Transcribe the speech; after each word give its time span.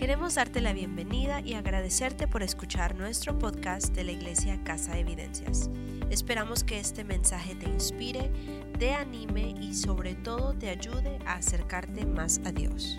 Queremos 0.00 0.36
darte 0.36 0.62
la 0.62 0.72
bienvenida 0.72 1.42
y 1.42 1.52
agradecerte 1.52 2.26
por 2.26 2.42
escuchar 2.42 2.94
nuestro 2.96 3.38
podcast 3.38 3.94
de 3.94 4.02
la 4.02 4.12
Iglesia 4.12 4.58
Casa 4.64 4.94
de 4.94 5.00
Evidencias. 5.00 5.68
Esperamos 6.08 6.64
que 6.64 6.80
este 6.80 7.04
mensaje 7.04 7.54
te 7.54 7.66
inspire, 7.68 8.32
te 8.78 8.94
anime 8.94 9.54
y 9.60 9.74
sobre 9.74 10.14
todo 10.14 10.54
te 10.54 10.70
ayude 10.70 11.18
a 11.26 11.34
acercarte 11.34 12.06
más 12.06 12.40
a 12.46 12.50
Dios. 12.50 12.96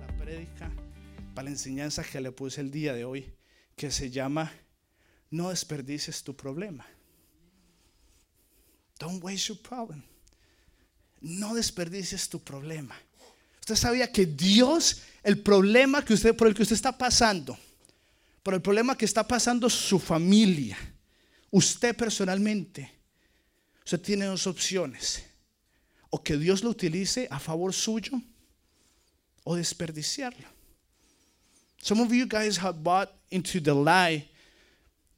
La 0.00 0.16
prédica 0.16 0.72
para 1.34 1.44
la 1.44 1.50
enseñanza 1.50 2.02
que 2.02 2.18
le 2.18 2.32
puse 2.32 2.62
el 2.62 2.70
día 2.70 2.94
de 2.94 3.04
hoy, 3.04 3.34
que 3.76 3.90
se 3.90 4.10
llama 4.10 4.50
No 5.30 5.50
desperdices 5.50 6.24
tu 6.24 6.34
problema. 6.34 6.86
Don't 8.98 9.22
waste 9.22 9.48
your 9.48 9.60
problem. 9.60 10.02
No 11.20 11.54
desperdicies 11.54 12.30
tu 12.30 12.42
problema. 12.42 12.96
Usted 13.60 13.76
sabía 13.76 14.10
que 14.10 14.26
Dios, 14.26 15.02
el 15.22 15.40
problema 15.42 16.04
que 16.04 16.14
usted, 16.14 16.34
por 16.34 16.48
el 16.48 16.54
que 16.54 16.62
usted 16.62 16.74
está 16.74 16.96
pasando, 16.96 17.58
por 18.42 18.54
el 18.54 18.60
problema 18.60 18.96
que 18.96 19.04
está 19.04 19.26
pasando 19.26 19.68
su 19.68 19.98
familia, 19.98 20.76
usted 21.50 21.94
personalmente, 21.94 22.90
usted 23.84 24.00
tiene 24.00 24.24
dos 24.26 24.46
opciones. 24.46 25.22
O 26.10 26.22
que 26.22 26.36
Dios 26.36 26.64
lo 26.64 26.70
utilice 26.70 27.28
a 27.30 27.38
favor 27.38 27.72
suyo 27.72 28.20
o 29.44 29.54
desperdiciarlo. 29.54 30.48
Some 31.82 32.00
of 32.00 32.12
you 32.12 32.26
guys 32.26 32.56
have 32.58 32.82
bought 32.82 33.10
into 33.30 33.60
the 33.60 33.74
lie 33.74 34.28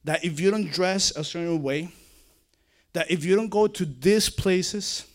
that 0.04 0.24
if 0.24 0.38
you 0.38 0.50
don't 0.50 0.70
dress 0.70 1.12
a 1.16 1.24
certain 1.24 1.62
way, 1.62 1.88
that 2.92 3.10
if 3.10 3.24
you 3.24 3.34
don't 3.34 3.48
go 3.48 3.66
to 3.66 3.84
these 3.84 4.28
places, 4.28 5.06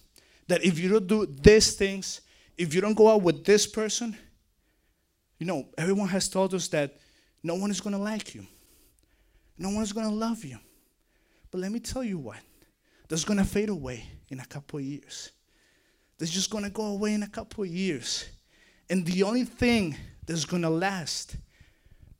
that 0.48 0.64
if 0.64 0.80
you 0.80 0.90
don't 0.90 1.08
do 1.08 1.26
these 1.26 1.76
things, 1.76 2.22
if 2.58 2.74
you 2.74 2.82
don't 2.82 2.96
go 2.96 3.10
out 3.10 3.22
with 3.22 3.46
this 3.46 3.68
person, 3.68 4.18
you 5.40 5.46
know, 5.46 5.68
everyone 5.78 6.08
has 6.10 6.28
told 6.28 6.54
us 6.54 6.68
that 6.70 6.98
no 7.44 7.56
one 7.56 7.70
is 7.70 7.80
going 7.80 7.96
to 7.96 8.02
like 8.02 8.34
you. 8.34 8.46
No 9.58 9.70
one 9.70 9.84
is 9.84 9.94
going 9.94 10.10
to 10.10 10.14
love 10.14 10.44
you. 10.44 10.58
But 11.52 11.62
let 11.62 11.72
me 11.72 11.80
tell 11.80 12.04
you 12.04 12.18
what, 12.18 12.38
that's 13.08 13.24
going 13.24 13.40
to 13.40 13.46
fade 13.46 13.70
away 13.70 14.06
in 14.30 14.40
a 14.40 14.46
couple 14.46 14.80
of 14.80 14.86
years. 14.86 15.32
That's 16.18 16.32
just 16.32 16.50
going 16.50 16.64
to 16.64 16.70
go 16.70 16.86
away 16.86 17.14
in 17.14 17.24
a 17.24 17.28
couple 17.28 17.64
of 17.64 17.70
years. 17.70 18.26
And 18.90 19.06
the 19.06 19.24
only 19.24 19.46
thing 19.46 19.96
that's 20.26 20.46
going 20.46 20.64
to 20.64 20.70
last 20.70 21.38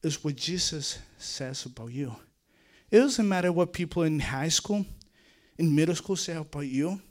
is 0.04 0.24
what 0.24 0.36
Jesus 0.36 1.00
says 1.18 1.66
about 1.66 1.92
you. 1.92 2.16
It 2.92 3.00
doesn't 3.00 3.28
matter 3.28 3.52
what 3.52 3.74
people 3.74 4.04
in 4.04 4.20
high 4.20 4.48
school, 4.50 4.86
in 5.58 5.76
middle 5.76 5.96
school 5.96 6.16
say 6.16 6.36
about 6.36 6.68
you. 6.68 7.02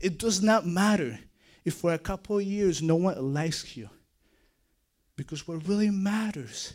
It 0.00 0.18
does 0.18 0.42
not 0.42 0.66
matter 0.66 1.18
if 1.64 1.74
for 1.74 1.92
a 1.92 1.98
couple 1.98 2.38
of 2.38 2.44
years 2.44 2.82
no 2.82 2.96
one 2.96 3.34
likes 3.34 3.76
you. 3.76 3.88
Because 5.16 5.46
what 5.46 5.66
really 5.68 5.90
matters 5.90 6.74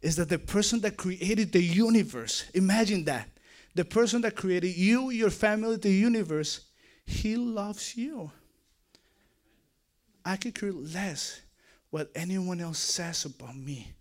is 0.00 0.16
that 0.16 0.28
the 0.28 0.38
person 0.38 0.80
that 0.80 0.96
created 0.96 1.52
the 1.52 1.62
universe, 1.62 2.44
imagine 2.54 3.04
that, 3.04 3.28
the 3.74 3.84
person 3.84 4.20
that 4.22 4.36
created 4.36 4.76
you, 4.76 5.10
your 5.10 5.30
family, 5.30 5.76
the 5.76 5.90
universe, 5.90 6.66
he 7.06 7.36
loves 7.36 7.96
you. 7.96 8.30
I 10.24 10.36
could 10.36 10.54
care 10.54 10.72
less 10.72 11.40
what 11.90 12.10
anyone 12.14 12.60
else 12.60 12.78
says 12.78 13.24
about 13.24 13.56
me. 13.56 13.92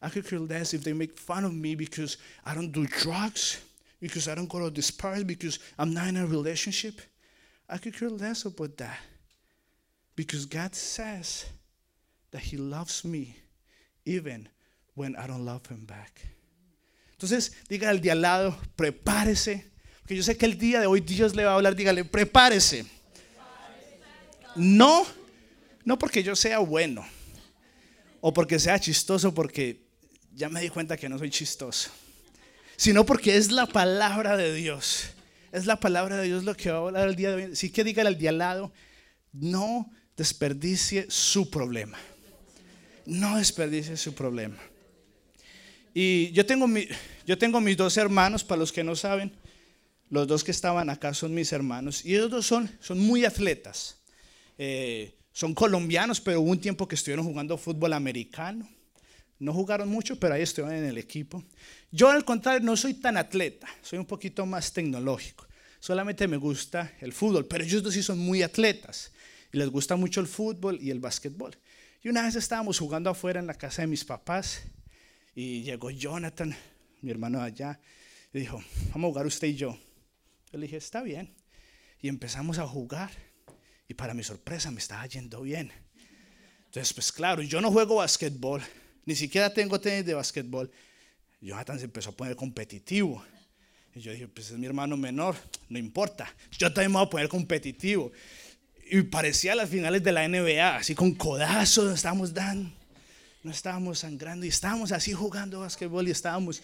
I 0.00 0.08
could 0.08 0.26
care 0.26 0.38
less 0.38 0.74
if 0.74 0.82
they 0.82 0.92
make 0.92 1.16
fun 1.16 1.44
of 1.44 1.54
me 1.54 1.74
because 1.74 2.16
I 2.44 2.54
don't 2.54 2.72
do 2.72 2.86
drugs, 2.86 3.62
because 4.00 4.26
I 4.26 4.34
don't 4.34 4.48
go 4.48 4.58
to 4.60 4.70
this 4.70 4.90
party, 4.90 5.22
because 5.22 5.58
I'm 5.78 5.94
not 5.94 6.08
in 6.08 6.16
a 6.16 6.26
relationship. 6.26 7.00
I 7.68 7.78
could 7.78 7.96
care 7.96 8.10
less 8.10 8.44
about 8.44 8.76
that. 8.78 8.98
Because 10.14 10.46
God 10.46 10.74
says 10.74 11.46
that 12.30 12.42
He 12.42 12.56
loves 12.56 13.04
me 13.04 13.36
even 14.04 14.48
when 14.94 15.16
I 15.16 15.26
don't 15.26 15.44
love 15.44 15.66
Him 15.68 15.86
back. 15.86 16.20
Entonces, 17.12 17.52
diga 17.68 17.88
al 17.88 18.00
de 18.00 18.10
al 18.10 18.20
lado, 18.20 18.58
prepárese. 18.76 19.70
Porque 20.00 20.16
yo 20.16 20.22
sé 20.22 20.36
que 20.36 20.46
el 20.46 20.58
día 20.58 20.80
de 20.80 20.86
hoy 20.86 21.00
Dios 21.00 21.36
le 21.36 21.44
va 21.44 21.52
a 21.52 21.54
hablar, 21.54 21.76
dígale, 21.76 22.04
prepárese. 22.04 22.84
No, 24.56 25.06
no 25.84 25.98
porque 25.98 26.22
yo 26.22 26.36
sea 26.36 26.58
bueno 26.58 27.06
o 28.20 28.32
porque 28.32 28.58
sea 28.58 28.78
chistoso, 28.78 29.32
porque 29.32 29.86
ya 30.32 30.48
me 30.48 30.60
di 30.60 30.68
cuenta 30.68 30.96
que 30.96 31.08
no 31.08 31.18
soy 31.18 31.30
chistoso, 31.30 31.90
sino 32.76 33.06
porque 33.06 33.36
es 33.36 33.50
la 33.50 33.66
palabra 33.66 34.36
de 34.36 34.52
Dios. 34.54 35.10
Es 35.52 35.66
la 35.66 35.78
palabra 35.78 36.16
de 36.16 36.26
Dios 36.26 36.44
lo 36.44 36.56
que 36.56 36.70
va 36.70 36.78
a 36.78 36.80
hablar 36.80 37.08
el 37.08 37.16
día 37.16 37.30
de 37.30 37.34
hoy. 37.36 37.52
Así 37.52 37.70
que 37.70 37.84
dígale 37.84 38.08
al 38.08 38.18
de 38.18 38.28
al 38.28 38.38
lado, 38.38 38.72
no 39.32 39.90
desperdicie 40.16 41.06
su 41.08 41.50
problema. 41.50 41.98
No 43.06 43.36
desperdicie 43.36 43.96
su 43.96 44.14
problema. 44.14 44.58
Y 45.94 46.32
yo 46.32 46.46
tengo, 46.46 47.60
mis 47.60 47.76
dos 47.76 47.96
hermanos, 47.96 48.44
para 48.44 48.60
los 48.60 48.72
que 48.72 48.84
no 48.84 48.96
saben, 48.96 49.32
los 50.08 50.26
dos 50.26 50.44
que 50.44 50.50
estaban 50.50 50.88
acá 50.90 51.12
son 51.12 51.34
mis 51.34 51.52
hermanos. 51.52 52.04
Y 52.04 52.14
ellos 52.14 52.30
dos 52.30 52.46
son, 52.46 52.70
son 52.80 52.98
muy 52.98 53.24
atletas. 53.24 53.98
Eh, 54.58 55.14
son 55.32 55.54
colombianos, 55.54 56.20
pero 56.20 56.40
hubo 56.40 56.50
un 56.50 56.60
tiempo 56.60 56.86
que 56.86 56.94
estuvieron 56.94 57.24
jugando 57.24 57.58
fútbol 57.58 57.92
americano. 57.92 58.68
No 59.38 59.52
jugaron 59.52 59.88
mucho, 59.88 60.16
pero 60.20 60.34
ahí 60.34 60.42
estuvieron 60.42 60.78
en 60.78 60.88
el 60.88 60.98
equipo. 60.98 61.42
Yo 61.90 62.08
al 62.08 62.24
contrario 62.24 62.60
no 62.60 62.76
soy 62.76 62.94
tan 62.94 63.16
atleta, 63.16 63.66
soy 63.82 63.98
un 63.98 64.06
poquito 64.06 64.46
más 64.46 64.72
tecnológico. 64.72 65.46
Solamente 65.80 66.28
me 66.28 66.36
gusta 66.36 66.92
el 67.00 67.12
fútbol, 67.12 67.46
pero 67.46 67.64
ellos 67.64 67.82
dos 67.82 67.92
sí 67.92 68.02
son 68.02 68.18
muy 68.18 68.42
atletas 68.42 69.10
y 69.52 69.58
les 69.58 69.68
gusta 69.68 69.96
mucho 69.96 70.20
el 70.20 70.26
fútbol 70.26 70.78
y 70.80 70.90
el 70.90 70.98
básquetbol. 70.98 71.56
Y 72.02 72.08
una 72.08 72.22
vez 72.22 72.34
estábamos 72.34 72.78
jugando 72.78 73.10
afuera 73.10 73.38
en 73.38 73.46
la 73.46 73.54
casa 73.54 73.82
de 73.82 73.88
mis 73.88 74.04
papás 74.04 74.62
y 75.34 75.62
llegó 75.62 75.90
Jonathan, 75.90 76.56
mi 77.02 77.10
hermano 77.10 77.40
allá, 77.40 77.78
y 78.32 78.40
dijo, 78.40 78.62
vamos 78.92 79.08
a 79.08 79.12
jugar 79.12 79.26
usted 79.26 79.48
y 79.48 79.54
yo. 79.54 79.78
Yo 80.50 80.58
le 80.58 80.66
dije, 80.66 80.78
está 80.78 81.02
bien. 81.02 81.34
Y 82.00 82.08
empezamos 82.08 82.58
a 82.58 82.66
jugar 82.66 83.10
y 83.86 83.94
para 83.94 84.14
mi 84.14 84.22
sorpresa 84.22 84.70
me 84.70 84.78
estaba 84.78 85.06
yendo 85.06 85.42
bien. 85.42 85.70
Entonces, 86.66 86.92
pues 86.94 87.12
claro, 87.12 87.42
yo 87.42 87.60
no 87.60 87.70
juego 87.70 87.96
básquetbol, 87.96 88.62
ni 89.04 89.14
siquiera 89.14 89.52
tengo 89.52 89.78
tenis 89.78 90.06
de 90.06 90.14
básquetbol. 90.14 90.70
Jonathan 91.40 91.78
se 91.78 91.84
empezó 91.84 92.10
a 92.10 92.16
poner 92.16 92.34
competitivo. 92.36 93.22
Y 93.94 94.00
yo 94.00 94.12
dije, 94.12 94.26
pues 94.26 94.50
es 94.50 94.58
mi 94.58 94.64
hermano 94.64 94.96
menor, 94.96 95.36
no 95.68 95.78
importa, 95.78 96.34
yo 96.58 96.72
también 96.72 96.92
me 96.92 96.98
voy 96.98 97.06
a 97.06 97.10
poner 97.10 97.28
competitivo 97.28 98.10
y 98.92 99.00
parecía 99.00 99.54
las 99.54 99.70
finales 99.70 100.02
de 100.02 100.12
la 100.12 100.28
NBA, 100.28 100.76
así 100.76 100.94
con 100.94 101.14
codazos 101.14 101.94
estábamos 101.94 102.34
dando, 102.34 102.70
no 103.42 103.50
estábamos 103.50 104.00
sangrando 104.00 104.44
y 104.44 104.50
estábamos 104.50 104.92
así 104.92 105.14
jugando 105.14 105.60
básquetbol 105.60 106.06
y 106.08 106.10
estábamos, 106.10 106.62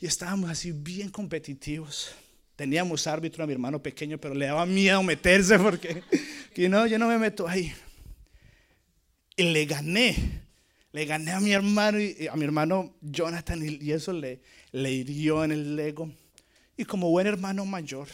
y 0.00 0.06
estábamos 0.06 0.50
así 0.50 0.72
bien 0.72 1.08
competitivos. 1.08 2.10
Teníamos 2.56 3.06
árbitro 3.06 3.44
a 3.44 3.46
mi 3.46 3.52
hermano 3.52 3.80
pequeño, 3.80 4.18
pero 4.18 4.34
le 4.34 4.46
daba 4.46 4.66
miedo 4.66 5.00
meterse 5.04 5.56
porque 5.56 6.02
que 6.52 6.68
no, 6.68 6.84
yo 6.88 6.98
no 6.98 7.06
me 7.06 7.16
meto 7.16 7.46
ahí. 7.46 7.72
Y 9.36 9.44
le 9.44 9.64
gané, 9.64 10.16
le 10.90 11.04
gané 11.04 11.30
a 11.30 11.38
mi 11.38 11.52
hermano, 11.52 11.98
a 12.28 12.36
mi 12.36 12.44
hermano 12.44 12.96
Jonathan 13.02 13.62
y 13.80 13.92
eso 13.92 14.12
le, 14.12 14.40
le 14.72 14.90
hirió 14.90 15.44
en 15.44 15.52
el 15.52 15.78
ego. 15.78 16.10
Y 16.76 16.84
como 16.84 17.08
buen 17.08 17.28
hermano 17.28 17.64
mayor, 17.64 18.08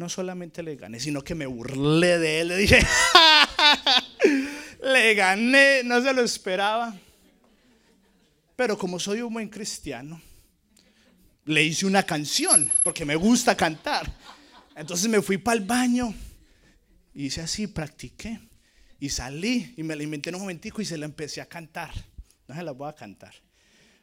no 0.00 0.08
solamente 0.08 0.62
le 0.62 0.76
gané, 0.76 0.98
sino 0.98 1.22
que 1.22 1.34
me 1.34 1.44
burlé 1.44 2.18
de 2.18 2.40
él. 2.40 2.48
Le 2.48 2.56
dije, 2.56 2.80
le 4.82 5.14
gané, 5.14 5.82
no 5.84 6.02
se 6.02 6.14
lo 6.14 6.22
esperaba. 6.22 6.98
Pero 8.56 8.78
como 8.78 8.98
soy 8.98 9.20
un 9.20 9.34
buen 9.34 9.50
cristiano, 9.50 10.20
le 11.44 11.64
hice 11.64 11.84
una 11.84 12.02
canción, 12.02 12.72
porque 12.82 13.04
me 13.04 13.14
gusta 13.14 13.54
cantar. 13.54 14.10
Entonces 14.74 15.06
me 15.10 15.20
fui 15.20 15.36
para 15.36 15.58
el 15.58 15.66
baño, 15.66 16.14
hice 17.12 17.42
así, 17.42 17.66
practiqué. 17.66 18.40
Y 19.00 19.10
salí 19.10 19.74
y 19.76 19.82
me 19.82 19.96
la 19.96 20.02
inventé 20.02 20.30
en 20.30 20.36
un 20.36 20.42
momentico 20.42 20.80
y 20.80 20.86
se 20.86 20.96
la 20.96 21.04
empecé 21.04 21.42
a 21.42 21.46
cantar. 21.46 21.92
No 22.48 22.54
se 22.54 22.62
la 22.62 22.72
voy 22.72 22.88
a 22.88 22.94
cantar. 22.94 23.34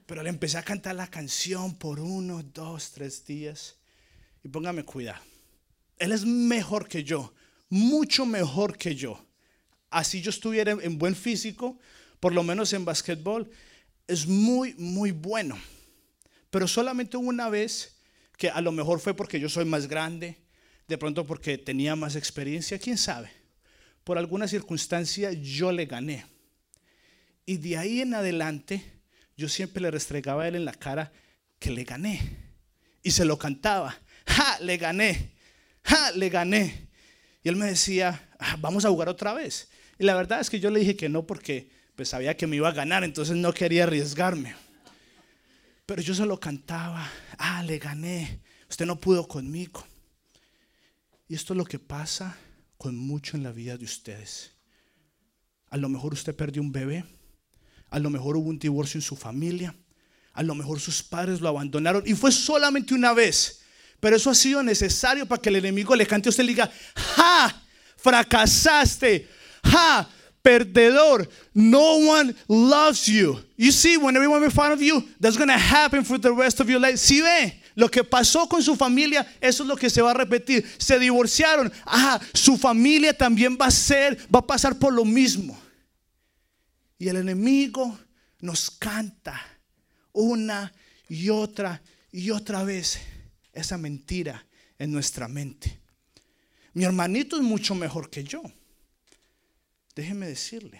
Pero 0.05 0.21
le 0.21 0.29
empecé 0.29 0.59
a 0.59 0.63
cantar 0.63 0.95
la 0.95 1.07
canción 1.07 1.75
por 1.75 1.99
uno, 1.99 2.43
dos, 2.43 2.91
tres 2.91 3.25
días. 3.25 3.77
Y 4.43 4.47
póngame 4.47 4.83
cuidado. 4.83 5.21
Él 5.97 6.11
es 6.11 6.25
mejor 6.25 6.87
que 6.87 7.03
yo, 7.03 7.33
mucho 7.69 8.25
mejor 8.25 8.77
que 8.77 8.95
yo. 8.95 9.25
Así 9.89 10.21
yo 10.21 10.29
estuviera 10.29 10.71
en 10.71 10.97
buen 10.97 11.15
físico, 11.15 11.79
por 12.19 12.33
lo 12.33 12.43
menos 12.43 12.73
en 12.73 12.85
basquetbol, 12.85 13.49
es 14.07 14.27
muy, 14.27 14.73
muy 14.75 15.11
bueno. 15.11 15.57
Pero 16.49 16.67
solamente 16.67 17.17
una 17.17 17.49
vez, 17.49 17.97
que 18.37 18.49
a 18.49 18.61
lo 18.61 18.71
mejor 18.71 18.99
fue 18.99 19.15
porque 19.15 19.39
yo 19.39 19.49
soy 19.49 19.65
más 19.65 19.87
grande, 19.87 20.37
de 20.87 20.97
pronto 20.97 21.25
porque 21.25 21.57
tenía 21.57 21.95
más 21.95 22.15
experiencia, 22.15 22.79
quién 22.79 22.97
sabe. 22.97 23.31
Por 24.03 24.17
alguna 24.17 24.47
circunstancia 24.47 25.33
yo 25.33 25.71
le 25.71 25.85
gané. 25.85 26.25
Y 27.45 27.57
de 27.57 27.77
ahí 27.77 28.01
en 28.01 28.13
adelante, 28.13 28.83
yo 29.35 29.49
siempre 29.49 29.81
le 29.81 29.91
restregaba 29.91 30.43
a 30.43 30.47
él 30.47 30.55
en 30.55 30.65
la 30.65 30.73
cara 30.73 31.11
que 31.59 31.71
le 31.71 31.83
gané. 31.83 32.21
Y 33.03 33.11
se 33.11 33.25
lo 33.25 33.37
cantaba. 33.37 33.97
¡Ja! 34.25 34.59
Le 34.61 34.77
gané. 34.77 35.36
Le 36.15 36.29
gané. 36.29 36.87
Y 37.43 37.49
él 37.49 37.55
me 37.55 37.67
decía, 37.67 38.29
ah, 38.39 38.57
vamos 38.59 38.85
a 38.85 38.89
jugar 38.89 39.09
otra 39.09 39.33
vez. 39.33 39.69
Y 39.99 40.03
la 40.03 40.15
verdad 40.15 40.39
es 40.39 40.49
que 40.49 40.59
yo 40.59 40.69
le 40.69 40.79
dije 40.79 40.95
que 40.95 41.09
no 41.09 41.25
porque 41.25 41.69
pues 41.95 42.09
sabía 42.09 42.37
que 42.37 42.45
me 42.45 42.55
iba 42.55 42.69
a 42.69 42.73
ganar, 42.73 43.03
entonces 43.03 43.35
no 43.35 43.53
quería 43.53 43.83
arriesgarme. 43.83 44.55
Pero 45.85 46.01
yo 46.01 46.13
se 46.13 46.25
lo 46.25 46.39
cantaba, 46.39 47.09
ah, 47.37 47.63
le 47.63 47.79
gané, 47.79 48.41
usted 48.69 48.85
no 48.85 48.99
pudo 48.99 49.27
conmigo. 49.27 49.85
Y 51.27 51.35
esto 51.35 51.53
es 51.53 51.57
lo 51.57 51.65
que 51.65 51.79
pasa 51.79 52.37
con 52.77 52.95
mucho 52.95 53.35
en 53.35 53.43
la 53.43 53.51
vida 53.51 53.77
de 53.77 53.85
ustedes. 53.85 54.51
A 55.69 55.77
lo 55.77 55.89
mejor 55.89 56.13
usted 56.13 56.35
perdió 56.35 56.61
un 56.61 56.71
bebé, 56.71 57.03
a 57.89 57.99
lo 57.99 58.09
mejor 58.09 58.37
hubo 58.37 58.49
un 58.49 58.59
divorcio 58.59 58.97
en 58.97 59.01
su 59.01 59.15
familia, 59.15 59.75
a 60.33 60.43
lo 60.43 60.53
mejor 60.53 60.79
sus 60.79 61.01
padres 61.01 61.41
lo 61.41 61.49
abandonaron 61.49 62.03
y 62.05 62.13
fue 62.13 62.31
solamente 62.31 62.93
una 62.93 63.13
vez. 63.13 63.61
Pero 63.99 64.15
eso 64.15 64.29
ha 64.29 64.35
sido 64.35 64.61
necesario 64.61 65.25
para 65.25 65.41
que 65.41 65.49
el 65.49 65.55
enemigo 65.57 65.95
le 65.95 66.05
cante 66.05 66.29
a 66.29 66.31
usted 66.31 66.43
y 66.43 66.47
diga, 66.47 66.71
¡ja! 66.95 67.63
Fracasaste, 67.97 69.27
¡ja! 69.63 70.07
Perdedor. 70.43 71.27
No 71.53 71.97
one 71.97 72.33
loves 72.47 73.05
you. 73.07 73.37
You 73.57 73.71
see, 73.71 73.97
when 73.97 74.15
everyone 74.15 74.39
makes 74.39 74.53
fun 74.53 74.71
of 74.71 74.81
you, 74.81 75.03
that's 75.19 75.35
going 75.35 75.49
to 75.49 75.57
happen 75.57 76.05
for 76.05 76.17
the 76.17 76.31
rest 76.31 76.61
of 76.61 76.69
your 76.69 76.79
life. 76.79 76.97
Si 76.97 77.21
ve, 77.21 77.61
lo 77.75 77.89
que 77.89 78.03
pasó 78.03 78.47
con 78.47 78.63
su 78.63 78.75
familia, 78.75 79.27
eso 79.41 79.63
es 79.63 79.67
lo 79.67 79.75
que 79.75 79.89
se 79.89 80.01
va 80.01 80.11
a 80.11 80.13
repetir. 80.13 80.65
Se 80.77 80.97
divorciaron. 80.99 81.71
Ah, 81.85 82.19
su 82.33 82.55
familia 82.55 83.17
también 83.17 83.57
va 83.59 83.65
a 83.65 83.71
ser, 83.71 84.17
va 84.33 84.39
a 84.39 84.47
pasar 84.47 84.79
por 84.79 84.93
lo 84.93 85.03
mismo. 85.03 85.59
Y 86.97 87.09
el 87.09 87.17
enemigo 87.17 87.99
nos 88.39 88.69
canta 88.69 89.41
una 90.13 90.71
y 91.09 91.29
otra 91.29 91.81
y 92.11 92.31
otra 92.31 92.63
vez 92.63 92.99
esa 93.57 93.77
mentira 93.77 94.45
en 94.77 94.91
nuestra 94.91 95.27
mente. 95.27 95.79
Mi 96.73 96.83
hermanito 96.83 97.37
es 97.37 97.41
mucho 97.41 97.73
mejor 97.75 98.09
que 98.09 98.23
yo. 98.23 98.43
Déjeme 99.95 100.27
decirle, 100.27 100.79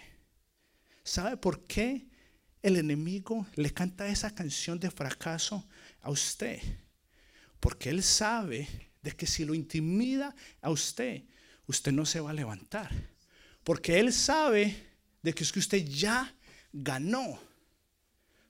¿sabe 1.02 1.36
por 1.36 1.64
qué 1.64 2.06
el 2.62 2.76
enemigo 2.76 3.46
le 3.56 3.72
canta 3.72 4.06
esa 4.06 4.32
canción 4.32 4.78
de 4.78 4.90
fracaso 4.90 5.68
a 6.02 6.10
usted? 6.10 6.60
Porque 7.58 7.90
él 7.90 8.02
sabe 8.04 8.68
de 9.02 9.12
que 9.12 9.26
si 9.26 9.44
lo 9.44 9.54
intimida 9.54 10.34
a 10.60 10.70
usted, 10.70 11.24
usted 11.66 11.90
no 11.90 12.06
se 12.06 12.20
va 12.20 12.30
a 12.30 12.34
levantar. 12.34 12.90
Porque 13.64 13.98
él 13.98 14.12
sabe 14.12 14.76
de 15.20 15.32
que 15.32 15.42
es 15.42 15.50
que 15.50 15.58
usted 15.58 15.84
ya 15.84 16.32
ganó. 16.72 17.30
O 17.30 17.40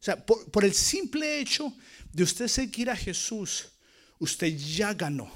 sea, 0.01 0.25
por, 0.25 0.51
por 0.51 0.65
el 0.67 0.75
simple 0.75 1.41
hecho 1.41 1.75
de 2.13 2.23
usted 2.23 2.47
seguir 2.47 2.91
a 2.91 2.97
Jesús, 2.97 3.73
usted 4.19 4.57
ya 4.57 4.95
ganó. 4.95 5.31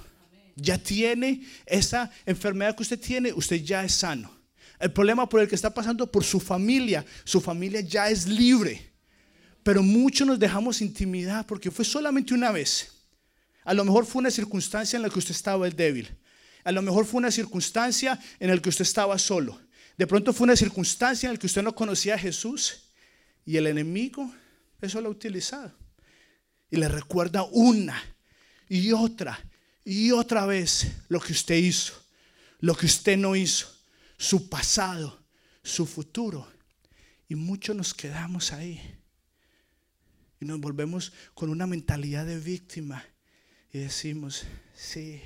Ya 0.54 0.76
tiene 0.78 1.46
esa 1.66 2.10
enfermedad 2.26 2.76
que 2.76 2.82
usted 2.82 3.00
tiene, 3.00 3.32
usted 3.32 3.56
ya 3.62 3.84
es 3.84 3.94
sano. 3.94 4.30
El 4.78 4.92
problema 4.92 5.28
por 5.28 5.40
el 5.40 5.48
que 5.48 5.54
está 5.54 5.72
pasando 5.72 6.10
por 6.10 6.24
su 6.24 6.40
familia, 6.40 7.04
su 7.24 7.40
familia 7.40 7.80
ya 7.80 8.10
es 8.10 8.26
libre. 8.26 8.92
Pero 9.62 9.82
muchos 9.82 10.26
nos 10.26 10.38
dejamos 10.38 10.80
intimidar 10.80 11.46
porque 11.46 11.70
fue 11.70 11.84
solamente 11.84 12.34
una 12.34 12.50
vez. 12.50 12.90
A 13.64 13.72
lo 13.74 13.84
mejor 13.84 14.04
fue 14.04 14.20
una 14.20 14.30
circunstancia 14.30 14.96
en 14.96 15.02
la 15.02 15.10
que 15.10 15.20
usted 15.20 15.30
estaba 15.30 15.66
el 15.66 15.76
débil. 15.76 16.08
A 16.64 16.72
lo 16.72 16.82
mejor 16.82 17.06
fue 17.06 17.18
una 17.18 17.30
circunstancia 17.30 18.18
en 18.40 18.50
la 18.50 18.58
que 18.58 18.68
usted 18.68 18.82
estaba 18.82 19.18
solo. 19.18 19.60
De 19.96 20.06
pronto 20.06 20.32
fue 20.32 20.44
una 20.44 20.56
circunstancia 20.56 21.28
en 21.28 21.34
la 21.34 21.38
que 21.38 21.46
usted 21.46 21.62
no 21.62 21.74
conocía 21.74 22.14
a 22.14 22.18
Jesús 22.18 22.90
y 23.44 23.56
el 23.56 23.66
enemigo 23.66 24.32
eso 24.80 25.00
lo 25.00 25.08
ha 25.08 25.12
utilizado. 25.12 25.72
Y 26.70 26.76
le 26.76 26.88
recuerda 26.88 27.44
una 27.44 28.02
y 28.68 28.92
otra 28.92 29.38
y 29.84 30.12
otra 30.12 30.46
vez 30.46 30.92
lo 31.08 31.20
que 31.20 31.32
usted 31.32 31.56
hizo, 31.56 31.94
lo 32.60 32.76
que 32.76 32.86
usted 32.86 33.16
no 33.16 33.34
hizo, 33.34 33.68
su 34.16 34.48
pasado, 34.48 35.18
su 35.62 35.86
futuro. 35.86 36.48
Y 37.28 37.34
muchos 37.34 37.74
nos 37.74 37.94
quedamos 37.94 38.52
ahí. 38.52 38.80
Y 40.40 40.44
nos 40.44 40.60
volvemos 40.60 41.12
con 41.34 41.50
una 41.50 41.66
mentalidad 41.66 42.26
de 42.26 42.38
víctima. 42.38 43.04
Y 43.72 43.78
decimos, 43.78 44.44
sí, 44.74 45.22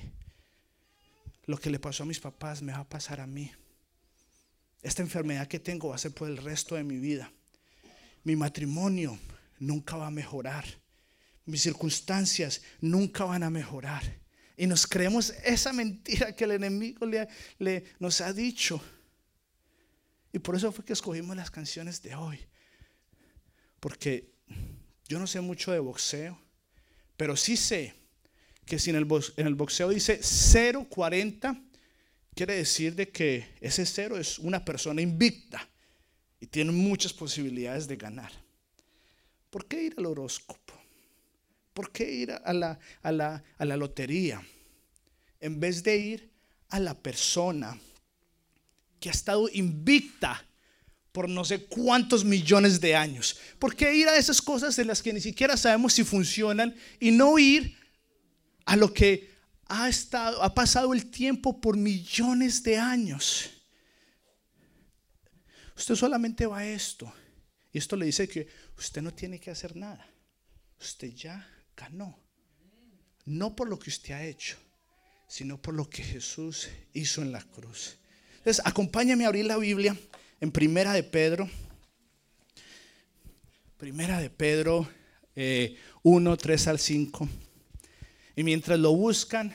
lo 1.45 1.59
que 1.59 1.71
le 1.71 1.79
pasó 1.79 2.05
a 2.05 2.07
mis 2.07 2.21
papás 2.21 2.63
me 2.63 2.73
va 2.73 2.79
a 2.79 2.89
pasar 2.89 3.21
a 3.21 3.27
mí. 3.27 3.51
Esta 4.83 5.03
enfermedad 5.03 5.49
que 5.49 5.59
tengo 5.59 5.89
va 5.89 5.97
a 5.97 5.99
ser 5.99 6.13
por 6.13 6.29
el 6.29 6.37
resto 6.37 6.77
de 6.77 6.85
mi 6.85 6.97
vida. 6.97 7.31
Mi 8.23 8.37
matrimonio 8.37 9.19
nunca 9.59 9.97
va 9.97 10.07
a 10.07 10.11
mejorar 10.11 10.65
mis 11.47 11.63
circunstancias 11.63 12.61
nunca 12.81 13.25
van 13.25 13.43
a 13.43 13.51
mejorar. 13.51 14.03
Y 14.57 14.67
nos 14.67 14.87
creemos 14.87 15.33
esa 15.45 15.73
mentira 15.73 16.35
que 16.35 16.45
el 16.45 16.53
enemigo 16.53 17.07
le, 17.07 17.85
nos 17.99 18.21
ha 18.21 18.33
dicho. 18.33 18.83
Y 20.33 20.39
por 20.39 20.57
eso 20.57 20.73
fue 20.73 20.85
que 20.85 20.93
escogimos 20.93 21.37
las 21.37 21.51
canciones 21.51 22.03
de 22.03 22.15
hoy. 22.15 22.39
Porque 23.81 24.33
yo 25.09 25.19
no 25.19 25.27
sé 25.27 25.41
mucho 25.41 25.73
de 25.73 25.79
boxeo, 25.79 26.39
pero 27.17 27.37
sí 27.37 27.57
sé 27.57 27.95
que 28.65 28.79
si 28.79 28.91
en 28.91 28.97
el, 28.97 29.07
en 29.37 29.47
el 29.47 29.55
boxeo 29.55 29.91
dice 29.91 30.21
0.40, 30.21 31.63
quiere 32.35 32.57
decir 32.57 32.95
de 32.95 33.09
que 33.09 33.55
ese 33.61 33.87
cero 33.87 34.19
es 34.19 34.39
una 34.39 34.65
persona 34.65 35.01
invicta 35.01 35.69
y 36.41 36.47
tiene 36.47 36.73
muchas 36.73 37.13
posibilidades 37.13 37.87
de 37.87 37.97
ganar. 37.97 38.33
¿Por 39.51 39.67
qué 39.67 39.85
ir 39.85 39.95
al 39.97 40.07
horóscopo? 40.07 40.76
¿Por 41.77 41.93
qué 41.93 42.11
ir 42.11 42.33
a 42.33 42.55
la, 42.55 42.79
a 43.03 43.13
la, 43.13 43.77
lotería? 43.77 44.43
En 45.39 45.61
vez 45.61 45.83
de 45.83 45.95
ir 45.95 46.33
a 46.71 46.81
la 46.81 46.95
persona 46.95 47.79
que 48.99 49.11
ha 49.11 49.13
estado 49.13 49.47
invicta 49.53 50.43
por 51.13 51.29
no 51.29 51.45
sé 51.45 51.67
cuántos 51.67 52.25
millones 52.25 52.81
de 52.81 52.97
años. 52.97 53.37
¿Por 53.59 53.77
qué 53.77 53.95
ir 53.95 54.09
a 54.09 54.17
esas 54.17 54.41
cosas 54.41 54.79
en 54.79 54.87
las 54.87 55.03
que 55.03 55.13
ni 55.13 55.21
siquiera 55.21 55.55
sabemos 55.59 55.93
si 55.93 56.03
funcionan 56.03 56.75
y 56.99 57.11
no 57.11 57.39
ir 57.39 57.77
a 58.65 58.75
lo 58.75 58.95
que 58.95 59.31
ha 59.67 59.87
estado 59.91 60.43
ha 60.43 60.55
pasado 60.55 60.95
el 60.95 61.11
tiempo 61.11 61.61
por 61.61 61.77
millones 61.77 62.63
de 62.63 62.79
años? 62.79 63.51
Usted 65.77 65.95
solamente 65.95 66.47
va 66.47 66.61
a 66.61 66.67
esto 66.67 67.13
y 67.71 67.77
esto 67.77 67.97
le 67.97 68.07
dice 68.07 68.27
que 68.27 68.49
usted 68.79 69.03
no 69.03 69.13
tiene 69.13 69.39
que 69.39 69.51
hacer 69.51 69.77
nada. 69.77 70.09
Usted 70.81 71.13
ya 71.13 71.53
ganó. 71.77 72.19
No 73.25 73.55
por 73.55 73.69
lo 73.69 73.79
que 73.79 73.91
usted 73.91 74.15
ha 74.15 74.25
hecho, 74.25 74.57
sino 75.29 75.61
por 75.61 75.75
lo 75.75 75.89
que 75.89 76.03
Jesús 76.03 76.69
hizo 76.93 77.23
en 77.23 77.33
la 77.33 77.43
cruz. 77.43 77.99
Entonces, 78.39 78.63
acompáñame 78.65 79.25
a 79.25 79.29
abrir 79.29 79.45
la 79.45 79.57
Biblia 79.57 79.97
en 80.41 80.53
Primera 80.53 80.93
de 80.93 81.03
Pedro. 81.03 81.51
Primera 83.77 84.21
de 84.21 84.31
Pedro 84.31 84.89
1, 86.03 86.33
eh, 86.33 86.37
3 86.41 86.69
al 86.69 86.79
5. 86.79 87.29
Y 88.37 88.43
mientras 88.43 88.79
lo 88.79 88.95
buscan, 88.95 89.55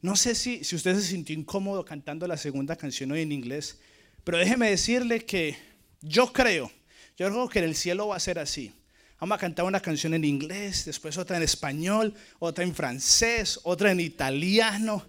no 0.00 0.16
sé 0.16 0.34
si, 0.34 0.64
si 0.64 0.76
usted 0.76 0.94
se 0.94 1.02
sintió 1.02 1.36
incómodo 1.36 1.84
cantando 1.84 2.26
la 2.26 2.36
segunda 2.36 2.76
canción 2.76 3.12
hoy 3.12 3.22
en 3.22 3.32
inglés, 3.32 3.78
pero 4.24 4.38
déjeme 4.38 4.70
decirle 4.70 5.24
que 5.24 5.56
yo 6.00 6.32
creo, 6.32 6.70
yo 7.16 7.28
creo 7.28 7.48
que 7.48 7.58
en 7.58 7.64
el 7.66 7.74
cielo 7.74 8.08
va 8.08 8.16
a 8.16 8.20
ser 8.20 8.38
así. 8.38 8.72
Vamos 9.20 9.36
a 9.36 9.40
cantar 9.40 9.64
una 9.64 9.80
canción 9.80 10.14
en 10.14 10.24
inglés, 10.24 10.84
después 10.84 11.18
otra 11.18 11.36
en 11.36 11.42
español, 11.42 12.14
otra 12.38 12.62
en 12.62 12.72
francés, 12.72 13.58
otra 13.64 13.90
en 13.90 13.98
italiano. 13.98 15.04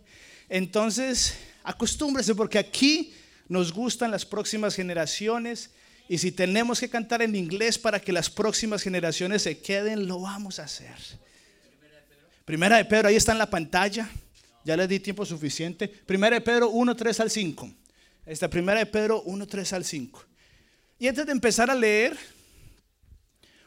Entonces, 0.49 1.35
acostúmbrese 1.63 2.33
porque 2.33 2.57
aquí 2.57 3.13
nos 3.47 3.71
gustan 3.71 4.09
las 4.09 4.25
próximas 4.25 4.73
generaciones 4.73 5.69
y 6.07 6.17
si 6.17 6.31
tenemos 6.31 6.79
que 6.79 6.89
cantar 6.89 7.21
en 7.21 7.35
inglés 7.35 7.77
para 7.77 7.99
que 7.99 8.11
las 8.11 8.31
próximas 8.31 8.81
generaciones 8.81 9.43
se 9.43 9.59
queden, 9.59 10.07
lo 10.07 10.21
vamos 10.21 10.57
a 10.57 10.63
hacer. 10.63 10.95
Primera 12.45 12.77
de 12.77 12.85
Pedro, 12.85 13.09
ahí 13.09 13.15
está 13.15 13.33
en 13.33 13.37
la 13.37 13.49
pantalla. 13.49 14.09
Ya 14.65 14.75
le 14.75 14.87
di 14.87 14.99
tiempo 14.99 15.23
suficiente. 15.23 15.87
Primera 15.87 16.35
de 16.35 16.41
Pedro 16.41 16.71
1, 16.71 16.95
3 16.95 17.19
al 17.19 17.29
5. 17.29 17.71
Esta 18.25 18.49
primera 18.49 18.79
de 18.79 18.87
Pedro 18.87 19.21
1, 19.21 19.45
3 19.45 19.73
al 19.73 19.85
5. 19.85 20.25
Y 20.97 21.07
antes 21.07 21.27
de 21.27 21.31
empezar 21.31 21.69
a 21.69 21.75
leer, 21.75 22.17